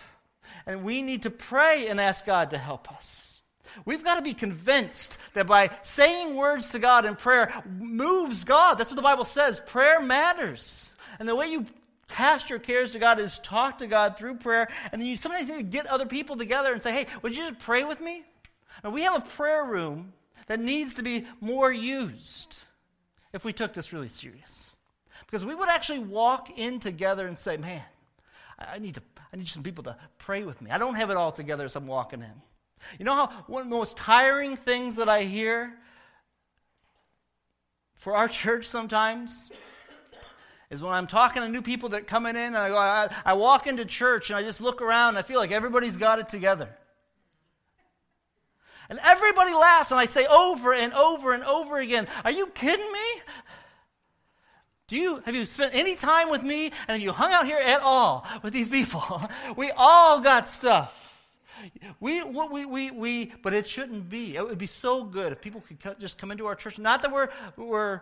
And 0.66 0.84
we 0.84 1.02
need 1.02 1.22
to 1.22 1.30
pray 1.30 1.88
and 1.88 2.00
ask 2.00 2.26
God 2.26 2.50
to 2.50 2.58
help 2.58 2.90
us. 2.92 3.40
We've 3.84 4.04
got 4.04 4.16
to 4.16 4.22
be 4.22 4.34
convinced 4.34 5.16
that 5.34 5.46
by 5.46 5.70
saying 5.82 6.36
words 6.36 6.70
to 6.70 6.78
God 6.78 7.06
in 7.06 7.16
prayer 7.16 7.52
moves 7.78 8.44
God. 8.44 8.74
That's 8.74 8.90
what 8.90 8.96
the 8.96 9.02
Bible 9.02 9.24
says. 9.24 9.60
Prayer 9.60 10.00
matters. 10.00 10.94
And 11.18 11.28
the 11.28 11.36
way 11.36 11.46
you 11.46 11.66
cast 12.12 12.50
your 12.50 12.58
cares 12.58 12.90
to 12.92 12.98
God 12.98 13.18
is 13.18 13.38
talk 13.38 13.78
to 13.78 13.86
God 13.86 14.16
through 14.16 14.36
prayer. 14.36 14.68
And 14.92 15.00
then 15.00 15.08
you 15.08 15.16
sometimes 15.16 15.48
need 15.48 15.56
to 15.56 15.62
get 15.62 15.86
other 15.86 16.06
people 16.06 16.36
together 16.36 16.72
and 16.72 16.82
say, 16.82 16.92
hey, 16.92 17.06
would 17.22 17.36
you 17.36 17.48
just 17.48 17.60
pray 17.60 17.84
with 17.84 18.00
me? 18.00 18.24
We 18.84 19.02
have 19.02 19.16
a 19.16 19.26
prayer 19.26 19.64
room 19.64 20.12
that 20.46 20.60
needs 20.60 20.96
to 20.96 21.02
be 21.02 21.26
more 21.40 21.72
used 21.72 22.56
if 23.32 23.44
we 23.44 23.52
took 23.52 23.72
this 23.72 23.92
really 23.92 24.08
serious. 24.08 24.76
Because 25.26 25.44
we 25.44 25.54
would 25.54 25.68
actually 25.68 26.00
walk 26.00 26.50
in 26.58 26.80
together 26.80 27.26
and 27.26 27.38
say, 27.38 27.56
man, 27.56 27.82
I 28.58 28.78
need, 28.78 28.96
to, 28.96 29.02
I 29.32 29.36
need 29.36 29.48
some 29.48 29.62
people 29.62 29.84
to 29.84 29.96
pray 30.18 30.42
with 30.42 30.60
me. 30.60 30.70
I 30.70 30.78
don't 30.78 30.96
have 30.96 31.10
it 31.10 31.16
all 31.16 31.32
together 31.32 31.64
as 31.64 31.76
I'm 31.76 31.86
walking 31.86 32.20
in. 32.20 32.42
You 32.98 33.04
know 33.04 33.14
how 33.14 33.44
one 33.46 33.62
of 33.62 33.70
the 33.70 33.76
most 33.76 33.96
tiring 33.96 34.56
things 34.56 34.96
that 34.96 35.08
I 35.08 35.22
hear 35.22 35.72
for 37.94 38.16
our 38.16 38.28
church 38.42 38.66
sometimes 38.66 39.50
is 40.72 40.82
when 40.82 40.94
I'm 40.94 41.06
talking 41.06 41.42
to 41.42 41.48
new 41.50 41.60
people 41.60 41.90
that 41.90 42.06
coming 42.06 42.34
in 42.34 42.42
and 42.42 42.56
I 42.56 42.68
go, 42.70 42.78
I, 42.78 43.08
I 43.26 43.34
walk 43.34 43.66
into 43.66 43.84
church 43.84 44.30
and 44.30 44.38
I 44.38 44.42
just 44.42 44.62
look 44.62 44.80
around 44.80 45.10
and 45.10 45.18
I 45.18 45.22
feel 45.22 45.38
like 45.38 45.50
everybody's 45.52 45.98
got 45.98 46.18
it 46.18 46.30
together. 46.30 46.70
And 48.88 48.98
everybody 49.02 49.52
laughs, 49.52 49.90
and 49.90 50.00
I 50.00 50.06
say 50.06 50.26
over 50.26 50.72
and 50.72 50.92
over 50.94 51.34
and 51.34 51.44
over 51.44 51.78
again, 51.78 52.08
Are 52.24 52.30
you 52.30 52.46
kidding 52.48 52.90
me? 52.92 53.22
Do 54.88 54.96
you 54.96 55.22
have 55.24 55.34
you 55.34 55.44
spent 55.46 55.74
any 55.74 55.94
time 55.94 56.30
with 56.30 56.42
me 56.42 56.66
and 56.66 56.88
have 56.88 57.00
you 57.00 57.12
hung 57.12 57.32
out 57.32 57.44
here 57.44 57.58
at 57.58 57.82
all 57.82 58.26
with 58.42 58.54
these 58.54 58.68
people? 58.70 59.22
we 59.56 59.70
all 59.70 60.20
got 60.20 60.48
stuff. 60.48 60.98
We, 62.00 62.24
we, 62.24 62.64
we, 62.64 62.90
we, 62.90 63.32
but 63.42 63.52
it 63.54 63.68
shouldn't 63.68 64.08
be. 64.08 64.36
It 64.36 64.44
would 64.44 64.58
be 64.58 64.66
so 64.66 65.04
good 65.04 65.32
if 65.32 65.40
people 65.40 65.62
could 65.62 66.00
just 66.00 66.18
come 66.18 66.30
into 66.30 66.46
our 66.46 66.54
church. 66.54 66.78
Not 66.78 67.02
that 67.02 67.12
we're, 67.12 67.28
we're 67.56 68.00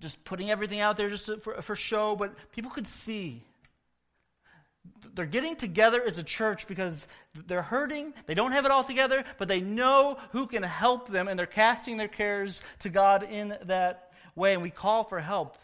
just 0.00 0.22
putting 0.24 0.50
everything 0.50 0.80
out 0.80 0.96
there 0.96 1.08
just 1.08 1.26
to, 1.26 1.36
for, 1.38 1.60
for 1.62 1.76
show, 1.76 2.16
but 2.16 2.32
people 2.52 2.70
could 2.70 2.86
see 2.86 3.44
they're 5.14 5.26
getting 5.26 5.56
together 5.56 6.02
as 6.02 6.18
a 6.18 6.22
church 6.22 6.66
because 6.66 7.08
they're 7.46 7.62
hurting. 7.62 8.14
They 8.26 8.34
don't 8.34 8.52
have 8.52 8.64
it 8.64 8.70
all 8.70 8.84
together, 8.84 9.24
but 9.38 9.48
they 9.48 9.60
know 9.60 10.16
who 10.32 10.46
can 10.46 10.62
help 10.62 11.08
them, 11.08 11.28
and 11.28 11.38
they're 11.38 11.46
casting 11.46 11.96
their 11.96 12.08
cares 12.08 12.60
to 12.80 12.88
God 12.88 13.24
in 13.24 13.56
that 13.64 14.12
way. 14.34 14.54
And 14.54 14.62
we 14.62 14.70
call 14.70 15.04
for 15.04 15.20
help. 15.20 15.58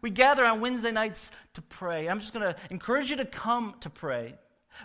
We 0.00 0.10
gather 0.10 0.44
on 0.44 0.60
Wednesday 0.60 0.90
nights 0.90 1.30
to 1.54 1.62
pray. 1.62 2.08
I'm 2.08 2.20
just 2.20 2.32
going 2.32 2.52
to 2.52 2.56
encourage 2.70 3.10
you 3.10 3.16
to 3.16 3.24
come 3.24 3.74
to 3.80 3.90
pray. 3.90 4.34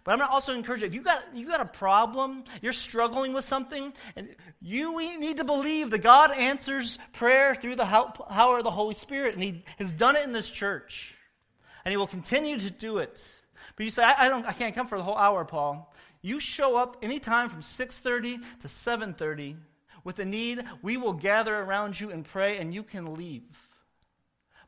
But 0.03 0.11
I'm 0.11 0.17
going 0.19 0.27
to 0.27 0.33
also 0.33 0.53
encourage 0.53 0.81
you 0.81 0.87
if 0.87 0.93
you 0.93 1.01
got, 1.01 1.23
you 1.33 1.47
got 1.47 1.61
a 1.61 1.65
problem, 1.65 2.43
you're 2.61 2.73
struggling 2.73 3.33
with 3.33 3.45
something, 3.45 3.93
and 4.15 4.35
you 4.61 4.97
need 5.19 5.37
to 5.37 5.43
believe 5.43 5.89
that 5.91 5.99
God 5.99 6.31
answers 6.31 6.97
prayer 7.13 7.55
through 7.55 7.75
the 7.75 7.85
power 7.85 8.57
of 8.57 8.63
the 8.63 8.71
Holy 8.71 8.95
Spirit, 8.95 9.33
and 9.33 9.43
He 9.43 9.63
has 9.77 9.91
done 9.91 10.15
it 10.15 10.23
in 10.23 10.31
this 10.31 10.49
church, 10.49 11.15
and 11.83 11.91
He 11.91 11.97
will 11.97 12.07
continue 12.07 12.57
to 12.57 12.71
do 12.71 12.99
it. 12.99 13.21
But 13.75 13.85
you 13.85 13.91
say, 13.91 14.03
I, 14.03 14.25
I, 14.25 14.29
don't, 14.29 14.45
I 14.45 14.53
can't 14.53 14.75
come 14.75 14.87
for 14.87 14.97
the 14.97 15.03
whole 15.03 15.17
hour, 15.17 15.45
Paul. 15.45 15.93
You 16.21 16.39
show 16.39 16.75
up 16.75 16.97
anytime 17.01 17.49
from 17.49 17.61
6.30 17.61 18.41
to 18.61 18.67
7.30 18.67 19.55
with 20.03 20.19
a 20.19 20.25
need. 20.25 20.63
We 20.81 20.97
will 20.97 21.13
gather 21.13 21.55
around 21.55 21.99
you 21.99 22.09
and 22.11 22.25
pray, 22.25 22.57
and 22.57 22.73
you 22.73 22.83
can 22.83 23.15
leave. 23.15 23.43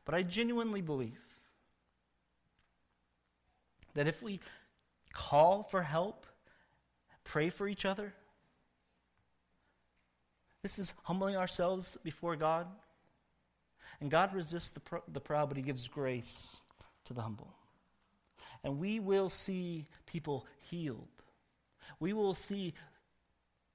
But 0.04 0.14
I 0.14 0.22
genuinely 0.22 0.80
believe 0.80 1.18
that 3.94 4.06
if 4.06 4.22
we 4.22 4.40
call 5.12 5.62
for 5.62 5.82
help, 5.82 6.26
pray 7.24 7.50
for 7.50 7.68
each 7.68 7.84
other, 7.84 8.12
this 10.62 10.78
is 10.78 10.92
humbling 11.04 11.36
ourselves 11.36 11.96
before 12.04 12.36
God. 12.36 12.66
And 14.00 14.10
God 14.10 14.34
resists 14.34 14.70
the, 14.70 14.80
pr- 14.80 14.96
the 15.08 15.20
proud, 15.20 15.48
but 15.48 15.56
He 15.56 15.62
gives 15.62 15.88
grace 15.88 16.56
to 17.06 17.14
the 17.14 17.22
humble 17.22 17.54
and 18.62 18.78
we 18.78 19.00
will 19.00 19.30
see 19.30 19.86
people 20.06 20.46
healed. 20.70 21.08
We 21.98 22.12
will 22.12 22.34
see 22.34 22.74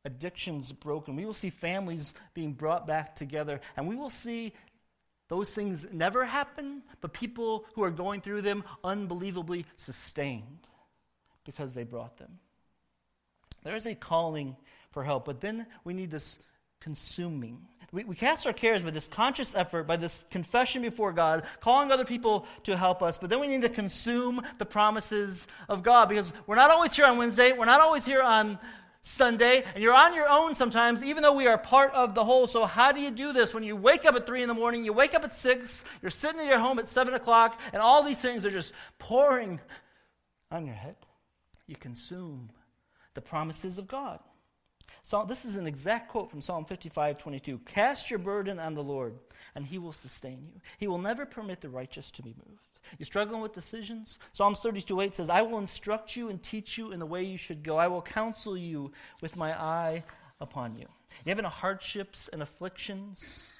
addictions 0.03 0.71
broken. 0.71 1.15
We 1.15 1.25
will 1.25 1.33
see 1.33 1.49
families 1.49 2.13
being 2.33 2.53
brought 2.53 2.85
back 2.85 3.15
together. 3.15 3.59
And 3.75 3.87
we 3.87 3.95
will 3.95 4.09
see 4.09 4.53
those 5.27 5.53
things 5.53 5.87
never 5.91 6.23
happen, 6.23 6.83
but 7.01 7.13
people 7.13 7.65
who 7.73 7.83
are 7.83 7.91
going 7.91 8.21
through 8.21 8.43
them 8.43 8.63
unbelievably 8.83 9.65
sustained 9.75 10.67
because 11.45 11.73
they 11.73 11.83
brought 11.83 12.17
them. 12.17 12.39
There 13.63 13.75
is 13.75 13.85
a 13.85 13.95
calling 13.95 14.57
for 14.91 15.03
help, 15.03 15.25
but 15.25 15.41
then 15.41 15.65
we 15.83 15.93
need 15.93 16.11
this 16.11 16.37
consuming 16.81 17.65
we, 17.95 18.03
we 18.03 18.15
cast 18.15 18.45
our 18.45 18.51
cares 18.51 18.83
by 18.83 18.91
this 18.91 19.07
conscious 19.07 19.55
effort, 19.55 19.83
by 19.83 19.95
this 19.95 20.25
confession 20.29 20.81
before 20.81 21.13
God, 21.13 21.43
calling 21.61 21.91
other 21.91 22.03
people 22.03 22.45
to 22.63 22.75
help 22.75 23.01
us, 23.01 23.17
but 23.17 23.29
then 23.29 23.39
we 23.39 23.47
need 23.47 23.61
to 23.61 23.69
consume 23.69 24.41
the 24.57 24.65
promises 24.65 25.47
of 25.69 25.81
God 25.81 26.09
because 26.09 26.33
we're 26.45 26.55
not 26.55 26.71
always 26.71 26.93
here 26.93 27.05
on 27.05 27.17
Wednesday, 27.17 27.53
we're 27.53 27.63
not 27.63 27.79
always 27.79 28.05
here 28.05 28.21
on 28.21 28.59
Sunday, 29.01 29.63
and 29.73 29.81
you're 29.81 29.93
on 29.93 30.13
your 30.13 30.27
own 30.27 30.55
sometimes, 30.55 31.03
even 31.03 31.23
though 31.23 31.35
we 31.35 31.47
are 31.47 31.57
part 31.57 31.93
of 31.93 32.15
the 32.15 32.23
whole. 32.25 32.47
So, 32.47 32.65
how 32.65 32.91
do 32.91 32.99
you 32.99 33.11
do 33.11 33.31
this? 33.31 33.53
When 33.53 33.63
you 33.63 33.77
wake 33.77 34.03
up 34.03 34.15
at 34.15 34.25
3 34.25 34.41
in 34.41 34.47
the 34.49 34.55
morning, 34.55 34.83
you 34.83 34.91
wake 34.91 35.13
up 35.13 35.23
at 35.23 35.31
6, 35.31 35.85
you're 36.01 36.11
sitting 36.11 36.41
in 36.41 36.47
your 36.47 36.59
home 36.59 36.79
at 36.79 36.87
7 36.87 37.13
o'clock, 37.13 37.61
and 37.71 37.81
all 37.81 38.03
these 38.03 38.19
things 38.19 38.45
are 38.45 38.51
just 38.51 38.73
pouring 38.97 39.61
on 40.51 40.65
your 40.65 40.75
head. 40.75 40.95
You 41.67 41.75
consume 41.75 42.49
the 43.13 43.21
promises 43.21 43.77
of 43.77 43.87
God. 43.87 44.19
So 45.03 45.23
this 45.27 45.45
is 45.45 45.55
an 45.55 45.67
exact 45.67 46.09
quote 46.09 46.31
from 46.31 46.41
Psalm 46.41 46.65
55, 46.65 47.17
22. 47.17 47.59
Cast 47.59 48.09
your 48.09 48.19
burden 48.19 48.59
on 48.59 48.73
the 48.73 48.83
Lord, 48.83 49.13
and 49.53 49.65
he 49.65 49.77
will 49.77 49.93
sustain 49.93 50.47
you. 50.51 50.59
He 50.79 50.87
will 50.87 50.97
never 50.97 51.25
permit 51.25 51.61
the 51.61 51.69
righteous 51.69 52.09
to 52.11 52.23
be 52.23 52.35
moved. 52.47 52.79
You're 52.97 53.05
struggling 53.05 53.41
with 53.41 53.53
decisions? 53.53 54.19
Psalms 54.31 54.59
32, 54.59 55.01
8 55.01 55.15
says, 55.15 55.29
I 55.29 55.41
will 55.41 55.57
instruct 55.57 56.15
you 56.15 56.29
and 56.29 56.41
teach 56.41 56.77
you 56.77 56.91
in 56.91 56.99
the 56.99 57.05
way 57.05 57.23
you 57.23 57.37
should 57.37 57.63
go. 57.63 57.77
I 57.77 57.87
will 57.87 58.01
counsel 58.01 58.57
you 58.57 58.91
with 59.21 59.35
my 59.35 59.51
eye 59.59 60.03
upon 60.39 60.75
you. 60.75 60.87
You 61.23 61.29
having 61.29 61.45
hardships 61.45 62.27
and 62.27 62.41
afflictions? 62.41 63.54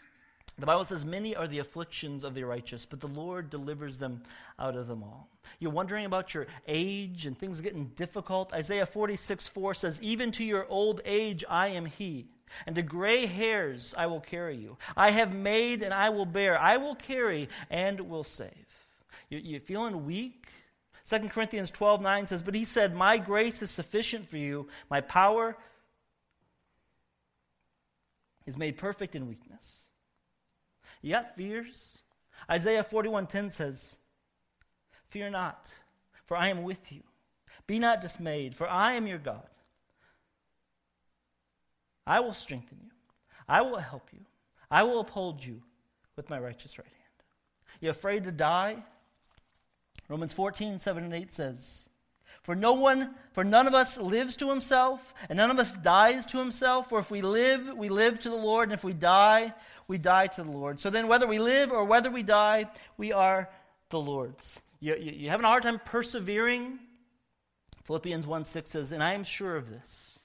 The 0.57 0.65
Bible 0.65 0.85
says, 0.85 1.03
Many 1.03 1.35
are 1.35 1.47
the 1.47 1.59
afflictions 1.59 2.23
of 2.23 2.33
the 2.33 2.43
righteous, 2.43 2.85
but 2.85 3.01
the 3.01 3.07
Lord 3.07 3.49
delivers 3.49 3.97
them 3.97 4.23
out 4.57 4.75
of 4.75 4.87
them 4.87 5.03
all. 5.03 5.29
You're 5.59 5.71
wondering 5.71 6.05
about 6.05 6.33
your 6.33 6.47
age 6.67 7.25
and 7.25 7.37
things 7.37 7.59
getting 7.59 7.87
difficult. 7.95 8.53
Isaiah 8.53 8.85
46 8.85 9.47
4 9.47 9.73
says, 9.73 9.99
Even 10.01 10.31
to 10.33 10.45
your 10.45 10.65
old 10.69 11.01
age 11.03 11.43
I 11.49 11.69
am 11.69 11.85
He, 11.85 12.27
and 12.65 12.75
to 12.75 12.81
gray 12.81 13.25
hairs 13.25 13.93
I 13.97 14.05
will 14.05 14.21
carry 14.21 14.55
you. 14.55 14.77
I 14.95 15.11
have 15.11 15.35
made 15.35 15.83
and 15.83 15.93
I 15.93 16.09
will 16.09 16.25
bear. 16.25 16.57
I 16.57 16.77
will 16.77 16.95
carry 16.95 17.49
and 17.69 17.99
will 18.01 18.23
save. 18.23 18.51
You're 19.29 19.59
feeling 19.59 20.05
weak? 20.05 20.47
2 21.09 21.19
Corinthians 21.29 21.69
12 21.69 22.01
9 22.01 22.27
says, 22.27 22.41
But 22.41 22.55
He 22.55 22.63
said, 22.63 22.95
My 22.95 23.17
grace 23.17 23.61
is 23.61 23.71
sufficient 23.71 24.29
for 24.29 24.37
you, 24.37 24.69
my 24.89 25.01
power 25.01 25.57
is 28.45 28.57
made 28.57 28.77
perfect 28.77 29.15
in 29.15 29.27
weakness. 29.27 29.81
You 31.05 31.19
fears? 31.35 31.99
Isaiah 32.49 32.83
41:10 32.83 33.51
says, 33.51 33.95
"Fear 35.09 35.29
not, 35.29 35.75
for 36.25 36.35
I 36.35 36.47
am 36.47 36.63
with 36.63 36.91
you. 36.91 37.03
Be 37.67 37.77
not 37.77 38.01
dismayed, 38.01 38.55
for 38.55 38.67
I 38.67 38.93
am 38.93 39.05
your 39.05 39.19
God. 39.19 39.47
I 42.07 42.21
will 42.21 42.33
strengthen 42.33 42.79
you. 42.81 42.89
I 43.47 43.61
will 43.61 43.77
help 43.77 44.11
you. 44.13 44.25
I 44.71 44.81
will 44.81 44.99
uphold 44.99 45.45
you 45.45 45.61
with 46.15 46.31
my 46.31 46.39
righteous 46.39 46.79
right 46.79 46.87
hand." 46.87 47.23
You 47.81 47.91
afraid 47.91 48.23
to 48.23 48.31
die? 48.31 48.83
Romans 50.07 50.33
14, 50.33 50.79
7 50.79 51.03
and 51.03 51.13
8 51.13 51.31
says, 51.31 51.84
For 52.45 52.55
no 52.55 52.73
one, 52.73 53.15
for 53.31 53.43
none 53.43 53.65
of 53.65 53.73
us 53.73 53.97
lives 53.97 54.35
to 54.35 54.51
himself, 54.51 55.15
and 55.29 55.37
none 55.37 55.49
of 55.49 55.57
us 55.57 55.73
dies 55.77 56.27
to 56.27 56.37
himself. 56.37 56.89
For 56.89 56.99
if 56.99 57.09
we 57.09 57.23
live, 57.23 57.75
we 57.75 57.89
live 57.89 58.19
to 58.19 58.29
the 58.29 58.35
Lord, 58.35 58.69
and 58.69 58.73
if 58.73 58.83
we 58.83 58.93
die, 58.93 59.51
we 59.87 59.97
die 59.97 60.27
to 60.27 60.43
the 60.43 60.51
Lord. 60.51 60.79
So 60.79 60.91
then, 60.91 61.07
whether 61.07 61.25
we 61.25 61.39
live 61.39 61.71
or 61.71 61.85
whether 61.85 62.11
we 62.11 62.21
die, 62.21 62.69
we 62.97 63.11
are 63.11 63.49
the 63.89 63.99
Lord's. 63.99 64.61
You, 64.79 64.95
you, 64.95 65.11
you 65.13 65.29
having 65.31 65.43
a 65.43 65.47
hard 65.47 65.63
time 65.63 65.81
persevering? 65.83 66.77
Philippians 67.85 68.27
1 68.27 68.45
6 68.45 68.69
says, 68.69 68.91
And 68.91 69.01
I 69.01 69.13
am 69.15 69.23
sure 69.23 69.55
of 69.55 69.71
this, 69.71 70.19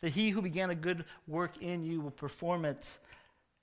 that 0.00 0.10
he 0.10 0.30
who 0.30 0.42
began 0.42 0.70
a 0.70 0.74
good 0.74 1.04
work 1.28 1.62
in 1.62 1.84
you 1.84 2.00
will 2.00 2.10
perform 2.10 2.64
it 2.64 2.98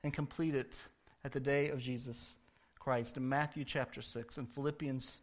and 0.06 0.14
complete 0.14 0.56
it 0.56 0.82
at 1.26 1.34
the 1.34 1.42
day 1.42 1.68
of 1.68 1.82
Jesus 1.82 2.38
Christ. 2.80 3.18
In 3.18 3.28
Matthew 3.28 3.66
chapter 3.66 4.02
6 4.02 4.38
and 4.38 4.48
Philippians 4.48 5.20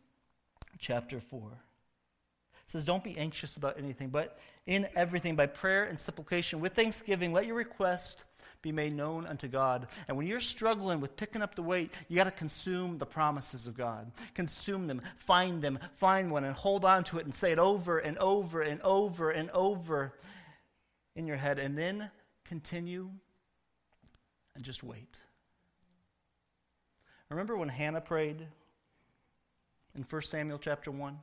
chapter 0.78 1.20
4. 1.20 1.58
It 2.66 2.72
says, 2.72 2.84
Don't 2.84 3.04
be 3.04 3.16
anxious 3.16 3.56
about 3.56 3.78
anything, 3.78 4.08
but 4.08 4.38
in 4.66 4.88
everything, 4.96 5.36
by 5.36 5.46
prayer 5.46 5.84
and 5.84 5.98
supplication, 5.98 6.60
with 6.60 6.74
thanksgiving, 6.74 7.32
let 7.32 7.46
your 7.46 7.54
request 7.54 8.24
be 8.62 8.72
made 8.72 8.92
known 8.92 9.26
unto 9.26 9.46
God. 9.46 9.86
And 10.08 10.16
when 10.16 10.26
you're 10.26 10.40
struggling 10.40 11.00
with 11.00 11.16
picking 11.16 11.42
up 11.42 11.54
the 11.54 11.62
weight, 11.62 11.92
you 12.08 12.16
got 12.16 12.24
to 12.24 12.32
consume 12.32 12.98
the 12.98 13.06
promises 13.06 13.68
of 13.68 13.76
God. 13.76 14.10
Consume 14.34 14.88
them, 14.88 15.02
find 15.18 15.62
them, 15.62 15.78
find 15.94 16.32
one, 16.32 16.42
and 16.42 16.56
hold 16.56 16.84
on 16.84 17.04
to 17.04 17.18
it 17.18 17.24
and 17.24 17.34
say 17.34 17.52
it 17.52 17.60
over 17.60 17.98
and 17.98 18.18
over 18.18 18.62
and 18.62 18.82
over 18.82 19.30
and 19.30 19.50
over 19.50 20.14
in 21.14 21.28
your 21.28 21.36
head. 21.36 21.60
And 21.60 21.78
then 21.78 22.10
continue 22.44 23.10
and 24.56 24.64
just 24.64 24.82
wait. 24.82 25.16
Remember 27.30 27.56
when 27.56 27.68
Hannah 27.68 28.00
prayed 28.00 28.44
in 29.94 30.02
1 30.02 30.22
Samuel 30.22 30.58
chapter 30.58 30.90
1? 30.90 31.18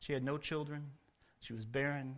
She 0.00 0.12
had 0.12 0.24
no 0.24 0.38
children. 0.38 0.90
She 1.40 1.52
was 1.52 1.64
barren. 1.64 2.16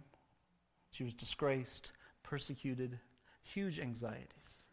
She 0.90 1.04
was 1.04 1.14
disgraced 1.14 1.92
persecuted, 2.28 2.98
huge 3.42 3.80
anxieties. 3.80 4.66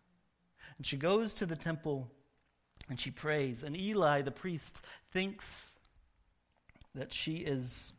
And 0.78 0.86
she 0.86 0.98
goes 0.98 1.34
to 1.36 1.46
the 1.46 1.56
temple 1.56 2.12
and 2.90 3.00
she 3.00 3.12
prays. 3.12 3.64
And 3.64 3.78
Eli, 3.78 4.22
the 4.22 4.32
priest, 4.32 4.82
thinks 5.12 5.76
that 6.94 7.14
she 7.14 7.38
is 7.38 7.94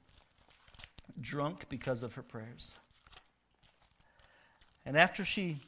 drunk 1.21 1.67
because 1.69 2.03
of 2.03 2.15
her 2.15 2.23
prayers. 2.23 2.77
And 4.85 4.97
after 4.97 5.25
she 5.25 5.61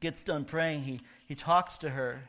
gets 0.00 0.22
done 0.22 0.44
praying, 0.44 0.82
he, 0.82 1.00
he 1.26 1.34
talks 1.34 1.78
to 1.78 1.90
her 1.90 2.20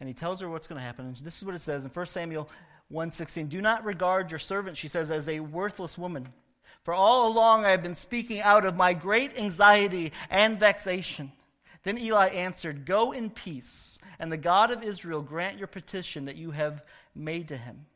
and 0.00 0.08
he 0.08 0.14
tells 0.14 0.40
her 0.40 0.48
what's 0.48 0.66
going 0.66 0.80
to 0.80 0.84
happen. 0.84 1.06
And 1.06 1.16
this 1.16 1.36
is 1.36 1.44
what 1.44 1.54
it 1.54 1.60
says 1.60 1.84
in 1.84 1.90
1 1.90 2.06
Samuel 2.06 2.48
1:16. 2.92 3.48
Do 3.48 3.60
not 3.60 3.84
regard 3.84 4.30
your 4.30 4.38
servant, 4.38 4.76
she 4.76 4.88
says, 4.88 5.10
as 5.10 5.28
a 5.28 5.40
worthless 5.40 5.98
woman. 5.98 6.32
For 6.82 6.94
all 6.94 7.28
along 7.28 7.64
I 7.64 7.70
have 7.70 7.82
been 7.82 7.94
speaking 7.94 8.40
out 8.40 8.64
of 8.64 8.76
my 8.76 8.94
great 8.94 9.36
anxiety 9.36 10.12
and 10.30 10.58
vexation. 10.58 11.32
Then 11.82 11.98
Eli 11.98 12.28
answered, 12.28 12.86
Go 12.86 13.12
in 13.12 13.30
peace, 13.30 13.98
and 14.18 14.32
the 14.32 14.36
God 14.36 14.70
of 14.70 14.82
Israel 14.82 15.22
grant 15.22 15.58
your 15.58 15.66
petition 15.66 16.24
that 16.24 16.36
you 16.36 16.50
have 16.50 16.82
made 17.14 17.48
to 17.48 17.56
him. 17.56 17.86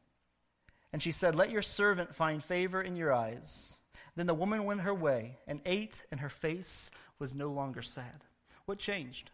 And 0.92 1.02
she 1.02 1.12
said, 1.12 1.34
Let 1.34 1.50
your 1.50 1.62
servant 1.62 2.14
find 2.14 2.44
favor 2.44 2.82
in 2.82 2.96
your 2.96 3.12
eyes. 3.12 3.74
Then 4.14 4.26
the 4.26 4.34
woman 4.34 4.64
went 4.64 4.82
her 4.82 4.94
way 4.94 5.38
and 5.46 5.60
ate, 5.64 6.02
and 6.10 6.20
her 6.20 6.28
face 6.28 6.90
was 7.18 7.34
no 7.34 7.50
longer 7.50 7.82
sad. 7.82 8.24
What 8.66 8.78
changed? 8.78 9.30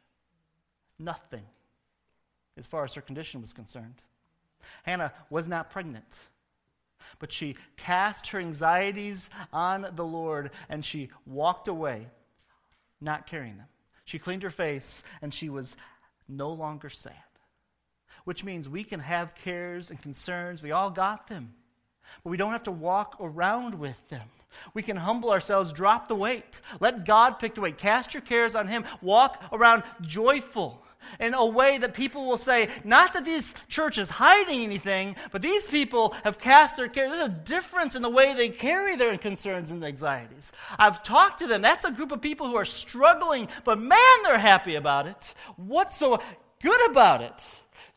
Nothing, 0.99 1.45
as 2.57 2.67
far 2.67 2.85
as 2.85 2.95
her 2.95 3.03
condition 3.03 3.41
was 3.41 3.53
concerned. 3.53 4.03
Hannah 4.83 5.13
was 5.31 5.49
not 5.49 5.71
pregnant. 5.71 6.17
But 7.19 7.33
she 7.33 7.57
cast 7.77 8.29
her 8.29 8.39
anxieties 8.39 9.29
on 9.53 9.87
the 9.95 10.05
Lord 10.05 10.51
and 10.69 10.85
she 10.85 11.11
walked 11.27 11.69
away, 11.69 12.07
not 13.01 13.27
carrying 13.27 13.57
them. 13.57 13.67
She 14.05 14.19
cleaned 14.19 14.43
her 14.43 14.51
face 14.51 15.03
and 15.21 15.35
she 15.35 15.49
was 15.49 15.77
no 16.29 16.51
longer 16.51 16.91
sad. 16.91 17.15
Which 18.25 18.45
means 18.45 18.69
we 18.69 18.85
can 18.85 19.01
have 19.01 19.35
cares 19.35 19.91
and 19.91 20.01
concerns. 20.01 20.63
We 20.63 20.73
all 20.73 20.91
got 20.91 21.29
them. 21.29 21.55
But 22.23 22.31
we 22.31 22.37
don't 22.37 22.53
have 22.53 22.65
to 22.65 22.71
walk 22.71 23.17
around 23.21 23.75
with 23.75 23.97
them. 24.09 24.29
We 24.75 24.83
can 24.83 24.97
humble 24.97 25.31
ourselves, 25.31 25.73
drop 25.73 26.09
the 26.09 26.15
weight. 26.15 26.61
Let 26.81 27.05
God 27.05 27.39
pick 27.39 27.55
the 27.55 27.61
weight. 27.61 27.79
Cast 27.79 28.15
your 28.15 28.23
cares 28.23 28.55
on 28.55 28.67
Him. 28.67 28.85
Walk 29.03 29.43
around 29.53 29.83
joyful 30.01 30.83
in 31.21 31.35
a 31.35 31.45
way 31.45 31.79
that 31.79 31.95
people 31.95 32.27
will 32.27 32.37
say, 32.37 32.69
not 32.85 33.15
that 33.15 33.25
these 33.25 33.55
churches 33.69 34.11
hiding 34.11 34.63
anything, 34.63 35.17
but 35.33 35.43
these 35.43 35.67
people 35.67 36.15
have 36.25 36.39
cast 36.39 36.77
their 36.77 36.89
care. 36.89 37.09
There's 37.09 37.27
a 37.27 37.31
difference 37.31 37.97
in 37.97 38.03
the 38.03 38.11
way 38.11 38.35
they 38.35 38.49
carry 38.49 38.97
their 38.97 39.17
concerns 39.19 39.71
and 39.71 39.85
anxieties. 39.85 40.53
I've 40.79 41.03
talked 41.03 41.41
to 41.41 41.47
them. 41.47 41.63
That's 41.63 41.85
a 41.85 41.91
group 41.91 42.13
of 42.13 42.21
people 42.21 42.47
who 42.47 42.57
are 42.57 42.65
struggling, 42.65 43.49
but 43.65 43.79
man, 43.79 43.99
they're 44.25 44.39
happy 44.39 44.75
about 44.75 45.07
it. 45.07 45.35
What's 45.57 45.97
so 45.97 46.21
good 46.63 46.91
about 46.91 47.23
it? 47.23 47.35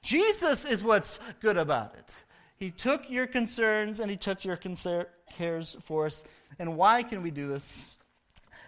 Jesus 0.02 0.66
is 0.66 0.84
what's 0.84 1.20
good 1.42 1.58
about 1.58 1.96
it. 1.96 2.14
He 2.58 2.72
took 2.72 3.10
your 3.10 3.28
concerns 3.28 4.00
and 4.00 4.10
he 4.10 4.18
took 4.18 4.46
your 4.46 4.56
concer- 4.56 5.10
cares 5.32 5.76
for 5.84 6.06
us. 6.06 6.24
And 6.60 6.78
why 6.78 7.04
can 7.04 7.24
we 7.24 7.32
do 7.32 7.48
this? 7.48 7.98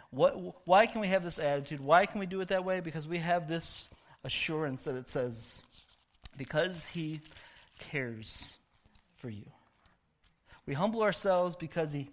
What, 0.09 0.67
why 0.67 0.85
can 0.85 1.01
we 1.01 1.07
have 1.07 1.23
this 1.23 1.39
attitude? 1.39 1.79
Why 1.79 2.05
can 2.05 2.19
we 2.19 2.25
do 2.25 2.41
it 2.41 2.49
that 2.49 2.65
way? 2.65 2.79
Because 2.79 3.07
we 3.07 3.17
have 3.19 3.47
this 3.47 3.89
assurance 4.23 4.85
that 4.85 4.95
it 4.95 5.09
says, 5.09 5.61
because 6.37 6.87
he 6.87 7.21
cares 7.79 8.57
for 9.17 9.29
you. 9.29 9.45
We 10.65 10.73
humble 10.73 11.03
ourselves 11.03 11.55
because 11.55 11.91
he 11.91 12.09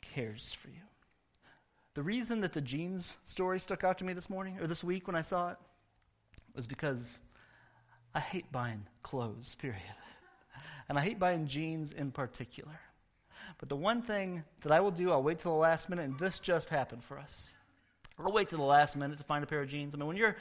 cares 0.00 0.52
for 0.52 0.68
you. 0.68 0.74
The 1.94 2.02
reason 2.02 2.40
that 2.40 2.52
the 2.52 2.60
jeans 2.60 3.16
story 3.24 3.60
stuck 3.60 3.84
out 3.84 3.98
to 3.98 4.04
me 4.04 4.12
this 4.12 4.28
morning 4.28 4.58
or 4.60 4.66
this 4.66 4.84
week 4.84 5.06
when 5.06 5.16
I 5.16 5.22
saw 5.22 5.50
it 5.50 5.56
was 6.54 6.66
because 6.66 7.18
I 8.14 8.20
hate 8.20 8.50
buying 8.52 8.86
clothes, 9.02 9.54
period. 9.56 9.80
And 10.86 10.98
I 10.98 11.00
hate 11.00 11.18
buying 11.18 11.46
jeans 11.46 11.92
in 11.92 12.10
particular. 12.10 12.78
But 13.58 13.70
the 13.70 13.76
one 13.76 14.02
thing 14.02 14.44
that 14.60 14.70
I 14.70 14.80
will 14.80 14.90
do, 14.90 15.10
I'll 15.10 15.22
wait 15.22 15.38
till 15.38 15.52
the 15.52 15.58
last 15.58 15.88
minute, 15.88 16.04
and 16.04 16.18
this 16.18 16.38
just 16.38 16.68
happened 16.68 17.02
for 17.02 17.18
us. 17.18 17.50
I'll 18.18 18.32
wait 18.32 18.50
till 18.50 18.58
the 18.58 18.64
last 18.64 18.94
minute 18.94 19.16
to 19.16 19.24
find 19.24 19.42
a 19.42 19.46
pair 19.46 19.62
of 19.62 19.68
jeans. 19.68 19.94
I 19.94 19.98
mean, 19.98 20.06
when 20.06 20.16
you're 20.18 20.36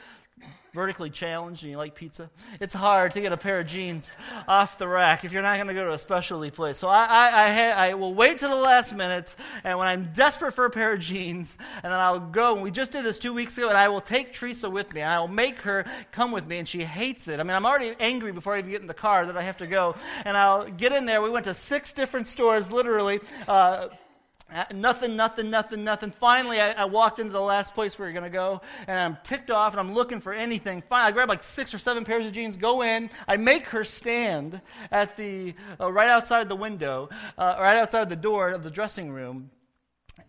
vertically 0.74 1.10
challenged 1.10 1.64
and 1.64 1.72
you 1.72 1.78
like 1.78 1.94
pizza, 1.94 2.30
it's 2.60 2.74
hard 2.74 3.14
to 3.14 3.22
get 3.22 3.32
a 3.32 3.38
pair 3.38 3.60
of 3.60 3.68
jeans 3.68 4.16
off 4.48 4.78
the 4.78 4.88
rack 4.88 5.24
if 5.24 5.32
you're 5.32 5.42
not 5.42 5.58
going 5.58 5.68
to 5.68 5.74
go 5.74 5.86
to 5.86 5.94
a 5.94 5.98
specialty 5.98 6.50
place. 6.50 6.78
So 6.78 6.88
I, 6.88 7.04
I, 7.04 7.44
I, 7.44 7.50
ha- 7.52 7.80
I, 7.80 7.94
will 7.94 8.14
wait 8.14 8.40
to 8.40 8.48
the 8.48 8.56
last 8.56 8.96
minute, 8.96 9.36
and 9.64 9.78
when 9.78 9.88
I'm 9.88 10.12
desperate 10.14 10.54
for 10.54 10.66
a 10.66 10.70
pair 10.70 10.94
of 10.94 11.00
jeans, 11.00 11.58
and 11.84 11.92
then 11.92 12.00
I'll 12.00 12.20
go. 12.20 12.54
And 12.54 12.64
we 12.64 12.72
just 12.72 12.92
did 12.92 13.06
this 13.06 13.20
two 13.20 13.34
weeks 13.34 13.58
ago, 13.58 13.70
and 13.70 13.78
I 13.78 13.90
will 13.90 14.02
take 14.02 14.34
Teresa 14.34 14.70
with 14.70 14.94
me, 14.94 15.02
and 15.02 15.12
I 15.12 15.20
will 15.20 15.28
make 15.28 15.62
her 15.62 15.86
come 16.12 16.32
with 16.32 16.48
me, 16.48 16.58
and 16.58 16.68
she 16.68 16.84
hates 16.84 17.28
it. 17.28 17.40
I 17.40 17.44
mean, 17.44 17.56
I'm 17.56 17.66
already 17.66 17.94
angry 18.00 18.32
before 18.32 18.56
I 18.56 18.60
even 18.60 18.72
get 18.72 18.82
in 18.82 18.88
the 18.88 18.94
car 18.94 19.28
that 19.28 19.38
I 19.38 19.44
have 19.44 19.58
to 19.58 19.68
go, 19.68 19.96
and 20.26 20.36
I'll 20.36 20.70
get 20.70 20.92
in 20.92 21.06
there. 21.06 21.22
We 21.22 21.30
went 21.30 21.46
to 21.46 21.54
six 21.54 21.94
different 21.94 22.28
stores, 22.28 22.72
literally. 22.72 23.20
Uh, 23.48 23.74
uh, 23.74 23.90
nothing, 24.74 25.16
nothing, 25.16 25.50
nothing, 25.50 25.84
nothing. 25.84 26.12
Finally, 26.12 26.62
I, 26.62 26.72
I, 26.74 26.86
walked 26.86 27.20
into 27.20 27.32
the 27.32 27.42
last 27.42 27.74
place 27.74 27.98
we 27.98 28.06
were 28.06 28.12
going 28.12 28.24
to 28.24 28.30
go, 28.30 28.62
and 28.88 29.00
I'm 29.00 29.18
ticked 29.24 29.50
off, 29.50 29.74
and 29.74 29.80
I'm 29.80 29.94
looking 29.94 30.20
for 30.20 30.34
anything. 30.34 30.84
Finally, 30.90 31.10
I 31.10 31.12
grab 31.12 31.30
like 31.30 31.44
six 31.44 31.74
or 31.74 31.78
seven 31.78 32.06
pairs 32.06 32.26
of 32.26 32.32
jeans, 32.32 32.58
go 32.58 32.82
in. 32.84 33.10
I 33.28 33.38
make 33.38 33.68
her 33.70 33.84
stand 33.84 34.62
at 34.92 35.18
the 35.18 35.56
uh, 35.80 35.92
right 35.92 36.10
outside 36.10 36.50
the 36.50 36.56
window, 36.56 37.10
uh, 37.38 37.56
right 37.60 37.78
outside 37.78 38.10
the 38.10 38.16
door 38.16 38.52
of 38.52 38.64
the 38.64 38.72
dressing 38.72 39.12
room. 39.12 39.50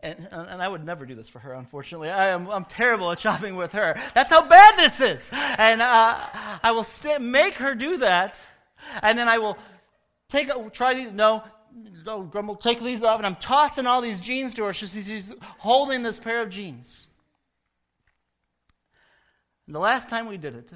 And, 0.01 0.29
and, 0.33 0.63
I 0.63 0.69
would 0.69 0.85
never 0.85 1.07
do 1.07 1.15
this 1.15 1.29
for 1.29 1.39
her, 1.39 1.55
unfortunately. 1.55 2.11
I 2.11 2.29
am, 2.29 2.49
I'm 2.49 2.65
terrible 2.65 3.11
at 3.11 3.21
shopping 3.21 3.57
with 3.57 3.73
her. 3.73 3.99
That's 4.15 4.31
how 4.31 4.47
bad 4.47 4.77
this 4.79 5.01
is. 5.01 5.31
And 5.33 5.83
uh, 5.83 6.27
I 6.63 6.73
will 6.73 6.85
st- 6.85 7.21
make 7.21 7.55
her 7.55 7.75
do 7.75 7.99
that, 7.99 8.41
and 9.03 9.19
then 9.19 9.29
I 9.29 9.39
will 9.39 9.59
take 10.31 10.51
try 10.73 10.95
these. 10.95 11.13
No, 11.13 11.43
oh, 12.07 12.23
Grumble, 12.23 12.57
take 12.57 12.81
these 12.81 13.03
off. 13.03 13.19
And 13.19 13.27
I'm 13.27 13.37
tossing 13.37 13.87
all 13.87 14.01
these 14.01 14.21
jeans 14.21 14.55
to 14.55 14.65
her. 14.65 14.73
She's, 14.73 14.93
she's 14.93 15.33
holding 15.59 16.03
this 16.03 16.19
pair 16.19 16.43
of 16.43 16.51
jeans. 16.51 17.09
And 19.67 19.75
the 19.75 19.81
last 19.81 20.11
time 20.11 20.27
we 20.27 20.37
did 20.37 20.55
it, 20.55 20.71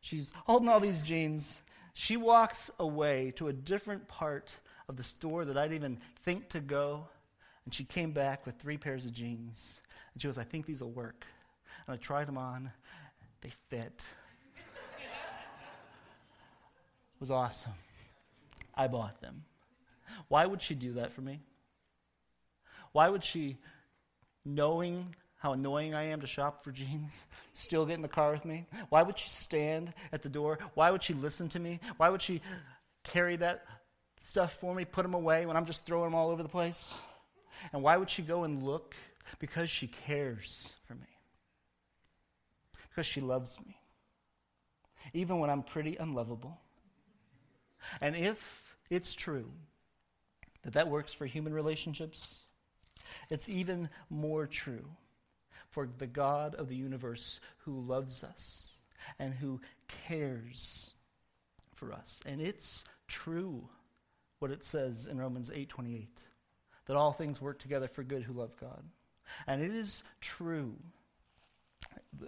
she's 0.00 0.32
holding 0.46 0.68
all 0.68 0.80
these 0.80 1.02
jeans. 1.02 1.58
She 1.94 2.16
walks 2.16 2.70
away 2.78 3.32
to 3.36 3.48
a 3.48 3.52
different 3.52 4.08
part 4.08 4.50
of 4.88 4.96
the 4.96 5.02
store 5.02 5.44
that 5.44 5.56
I 5.56 5.62
didn't 5.62 5.76
even 5.76 5.98
think 6.24 6.48
to 6.50 6.60
go. 6.60 7.06
And 7.64 7.74
she 7.74 7.84
came 7.84 8.12
back 8.12 8.46
with 8.46 8.56
three 8.56 8.76
pairs 8.76 9.06
of 9.06 9.12
jeans. 9.12 9.80
And 10.12 10.22
she 10.22 10.28
goes, 10.28 10.38
I 10.38 10.44
think 10.44 10.66
these 10.66 10.82
will 10.82 10.90
work. 10.90 11.26
And 11.86 11.94
I 11.94 11.96
tried 11.96 12.28
them 12.28 12.38
on. 12.38 12.70
They 13.42 13.52
fit. 13.68 14.04
it 14.56 14.62
was 17.20 17.30
awesome. 17.30 17.72
I 18.74 18.88
bought 18.88 19.20
them. 19.20 19.44
Why 20.28 20.46
would 20.46 20.62
she 20.62 20.74
do 20.74 20.94
that 20.94 21.12
for 21.12 21.20
me? 21.20 21.40
Why 22.92 23.08
would 23.08 23.24
she, 23.24 23.58
knowing 24.44 25.14
how 25.36 25.52
annoying 25.52 25.94
I 25.94 26.04
am 26.04 26.20
to 26.20 26.26
shop 26.26 26.62
for 26.62 26.70
jeans, 26.70 27.22
still 27.52 27.86
get 27.86 27.94
in 27.94 28.02
the 28.02 28.08
car 28.08 28.32
with 28.32 28.44
me? 28.44 28.66
Why 28.90 29.02
would 29.02 29.18
she 29.18 29.28
stand 29.28 29.92
at 30.12 30.22
the 30.22 30.28
door? 30.28 30.58
Why 30.74 30.90
would 30.90 31.02
she 31.02 31.14
listen 31.14 31.48
to 31.50 31.58
me? 31.58 31.80
Why 31.96 32.10
would 32.10 32.22
she 32.22 32.42
carry 33.02 33.36
that 33.36 33.64
stuff 34.20 34.54
for 34.54 34.74
me, 34.74 34.84
put 34.84 35.02
them 35.02 35.14
away 35.14 35.46
when 35.46 35.56
I'm 35.56 35.66
just 35.66 35.84
throwing 35.84 36.10
them 36.10 36.14
all 36.14 36.30
over 36.30 36.42
the 36.42 36.48
place? 36.48 36.94
And 37.72 37.82
why 37.82 37.96
would 37.96 38.10
she 38.10 38.22
go 38.22 38.44
and 38.44 38.62
look? 38.62 38.94
Because 39.38 39.70
she 39.70 39.86
cares 39.86 40.72
for 40.86 40.94
me. 40.94 41.06
Because 42.88 43.06
she 43.06 43.20
loves 43.20 43.58
me. 43.60 43.76
Even 45.12 45.38
when 45.38 45.50
I'm 45.50 45.62
pretty 45.62 45.96
unlovable. 45.96 46.60
And 48.00 48.14
if 48.14 48.76
it's 48.90 49.14
true 49.14 49.50
that 50.62 50.74
that 50.74 50.88
works 50.88 51.12
for 51.12 51.26
human 51.26 51.52
relationships, 51.52 52.40
it's 53.30 53.48
even 53.48 53.88
more 54.10 54.46
true 54.46 54.84
for 55.70 55.88
the 55.98 56.06
God 56.06 56.54
of 56.54 56.68
the 56.68 56.76
universe 56.76 57.40
who 57.58 57.80
loves 57.80 58.22
us 58.22 58.70
and 59.18 59.34
who 59.34 59.60
cares 60.06 60.90
for 61.74 61.92
us. 61.92 62.20
And 62.26 62.40
it's 62.40 62.84
true 63.08 63.68
what 64.38 64.50
it 64.50 64.64
says 64.64 65.06
in 65.06 65.18
Romans 65.18 65.50
8:28 65.50 66.22
that 66.86 66.96
all 66.96 67.12
things 67.12 67.40
work 67.40 67.58
together 67.58 67.88
for 67.88 68.02
good 68.02 68.22
who 68.22 68.32
love 68.32 68.56
God. 68.56 68.84
And 69.46 69.62
it 69.62 69.70
is 69.70 70.02
true 70.20 70.76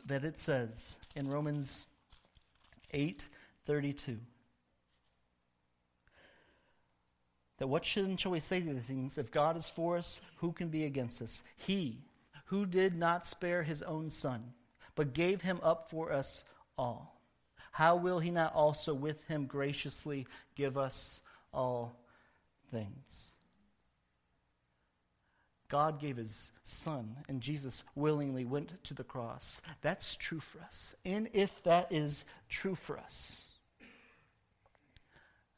that 0.06 0.24
it 0.24 0.38
says 0.38 0.98
in 1.14 1.28
Romans 1.28 1.86
8:32 2.92 4.20
that 7.64 7.68
what 7.68 7.86
should, 7.86 8.20
shall 8.20 8.32
we 8.32 8.40
say 8.40 8.60
to 8.60 8.74
these 8.74 8.82
things? 8.82 9.16
If 9.16 9.30
God 9.30 9.56
is 9.56 9.70
for 9.70 9.96
us, 9.96 10.20
who 10.36 10.52
can 10.52 10.68
be 10.68 10.84
against 10.84 11.22
us? 11.22 11.42
He 11.56 12.04
who 12.48 12.66
did 12.66 12.94
not 12.94 13.26
spare 13.26 13.62
his 13.62 13.80
own 13.80 14.10
son, 14.10 14.52
but 14.94 15.14
gave 15.14 15.40
him 15.40 15.58
up 15.62 15.88
for 15.88 16.12
us 16.12 16.44
all. 16.76 17.18
How 17.72 17.96
will 17.96 18.18
he 18.18 18.30
not 18.30 18.54
also 18.54 18.92
with 18.92 19.26
him 19.28 19.46
graciously 19.46 20.26
give 20.54 20.76
us 20.76 21.22
all 21.54 21.98
things? 22.70 23.32
God 25.70 25.98
gave 25.98 26.18
his 26.18 26.50
son, 26.64 27.16
and 27.30 27.40
Jesus 27.40 27.82
willingly 27.94 28.44
went 28.44 28.84
to 28.84 28.92
the 28.92 29.04
cross. 29.04 29.62
That's 29.80 30.16
true 30.16 30.40
for 30.40 30.60
us. 30.60 30.94
And 31.02 31.30
if 31.32 31.62
that 31.62 31.90
is 31.90 32.26
true 32.50 32.74
for 32.74 32.98
us, 32.98 33.42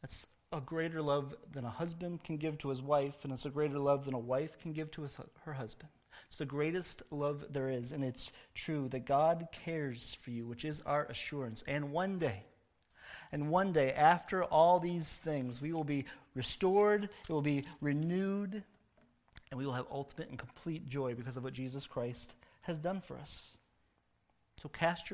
that's 0.01 0.29
a 0.53 0.61
greater 0.61 1.03
love 1.03 1.35
than 1.53 1.65
a 1.65 1.71
husband 1.71 2.23
can 2.23 2.37
give 2.37 2.59
to 2.59 2.69
his 2.69 2.81
wife, 2.81 3.17
and 3.25 3.33
it's 3.33 3.47
a 3.47 3.51
greater 3.51 3.79
love 3.79 4.05
than 4.05 4.15
a 4.15 4.19
wife 4.19 4.59
can 4.61 4.73
give 4.73 4.91
to 4.93 5.03
his, 5.03 5.19
her 5.45 5.53
husband. 5.53 5.91
It's 6.29 6.37
the 6.37 6.47
greatest 6.47 7.03
love 7.11 7.45
there 7.51 7.69
is, 7.69 7.93
and 7.93 8.03
it's 8.03 8.33
true 8.55 8.89
that 8.89 9.07
God 9.07 9.49
cares 9.53 10.17
for 10.23 10.31
you, 10.31 10.47
which 10.47 10.65
is 10.65 10.81
our 10.87 11.05
assurance. 11.07 11.63
And 11.67 11.91
one 11.93 12.19
day, 12.19 12.45
and 13.33 13.51
one 13.51 13.73
day, 13.73 13.93
after 13.93 14.45
all 14.45 14.79
these 14.79 15.17
things, 15.17 15.61
we 15.61 15.73
will 15.73 15.85
be 15.85 16.05
restored, 16.35 17.05
it 17.05 17.33
will 17.33 17.43
be 17.43 17.65
renewed, 17.81 18.63
and 19.51 19.59
we 19.59 19.67
will 19.67 19.73
have 19.73 19.87
ultimate 19.91 20.29
and 20.31 20.39
complete 20.39 20.89
joy 20.89 21.15
because 21.15 21.37
of 21.37 21.45
what 21.45 21.53
Jesus 21.53 21.87
Christ 21.87 22.35
has 22.63 22.79
done 22.79 23.01
for 23.01 23.19
us. 23.19 23.57
So 24.63 24.69
cast 24.69 25.01
your 25.01 25.05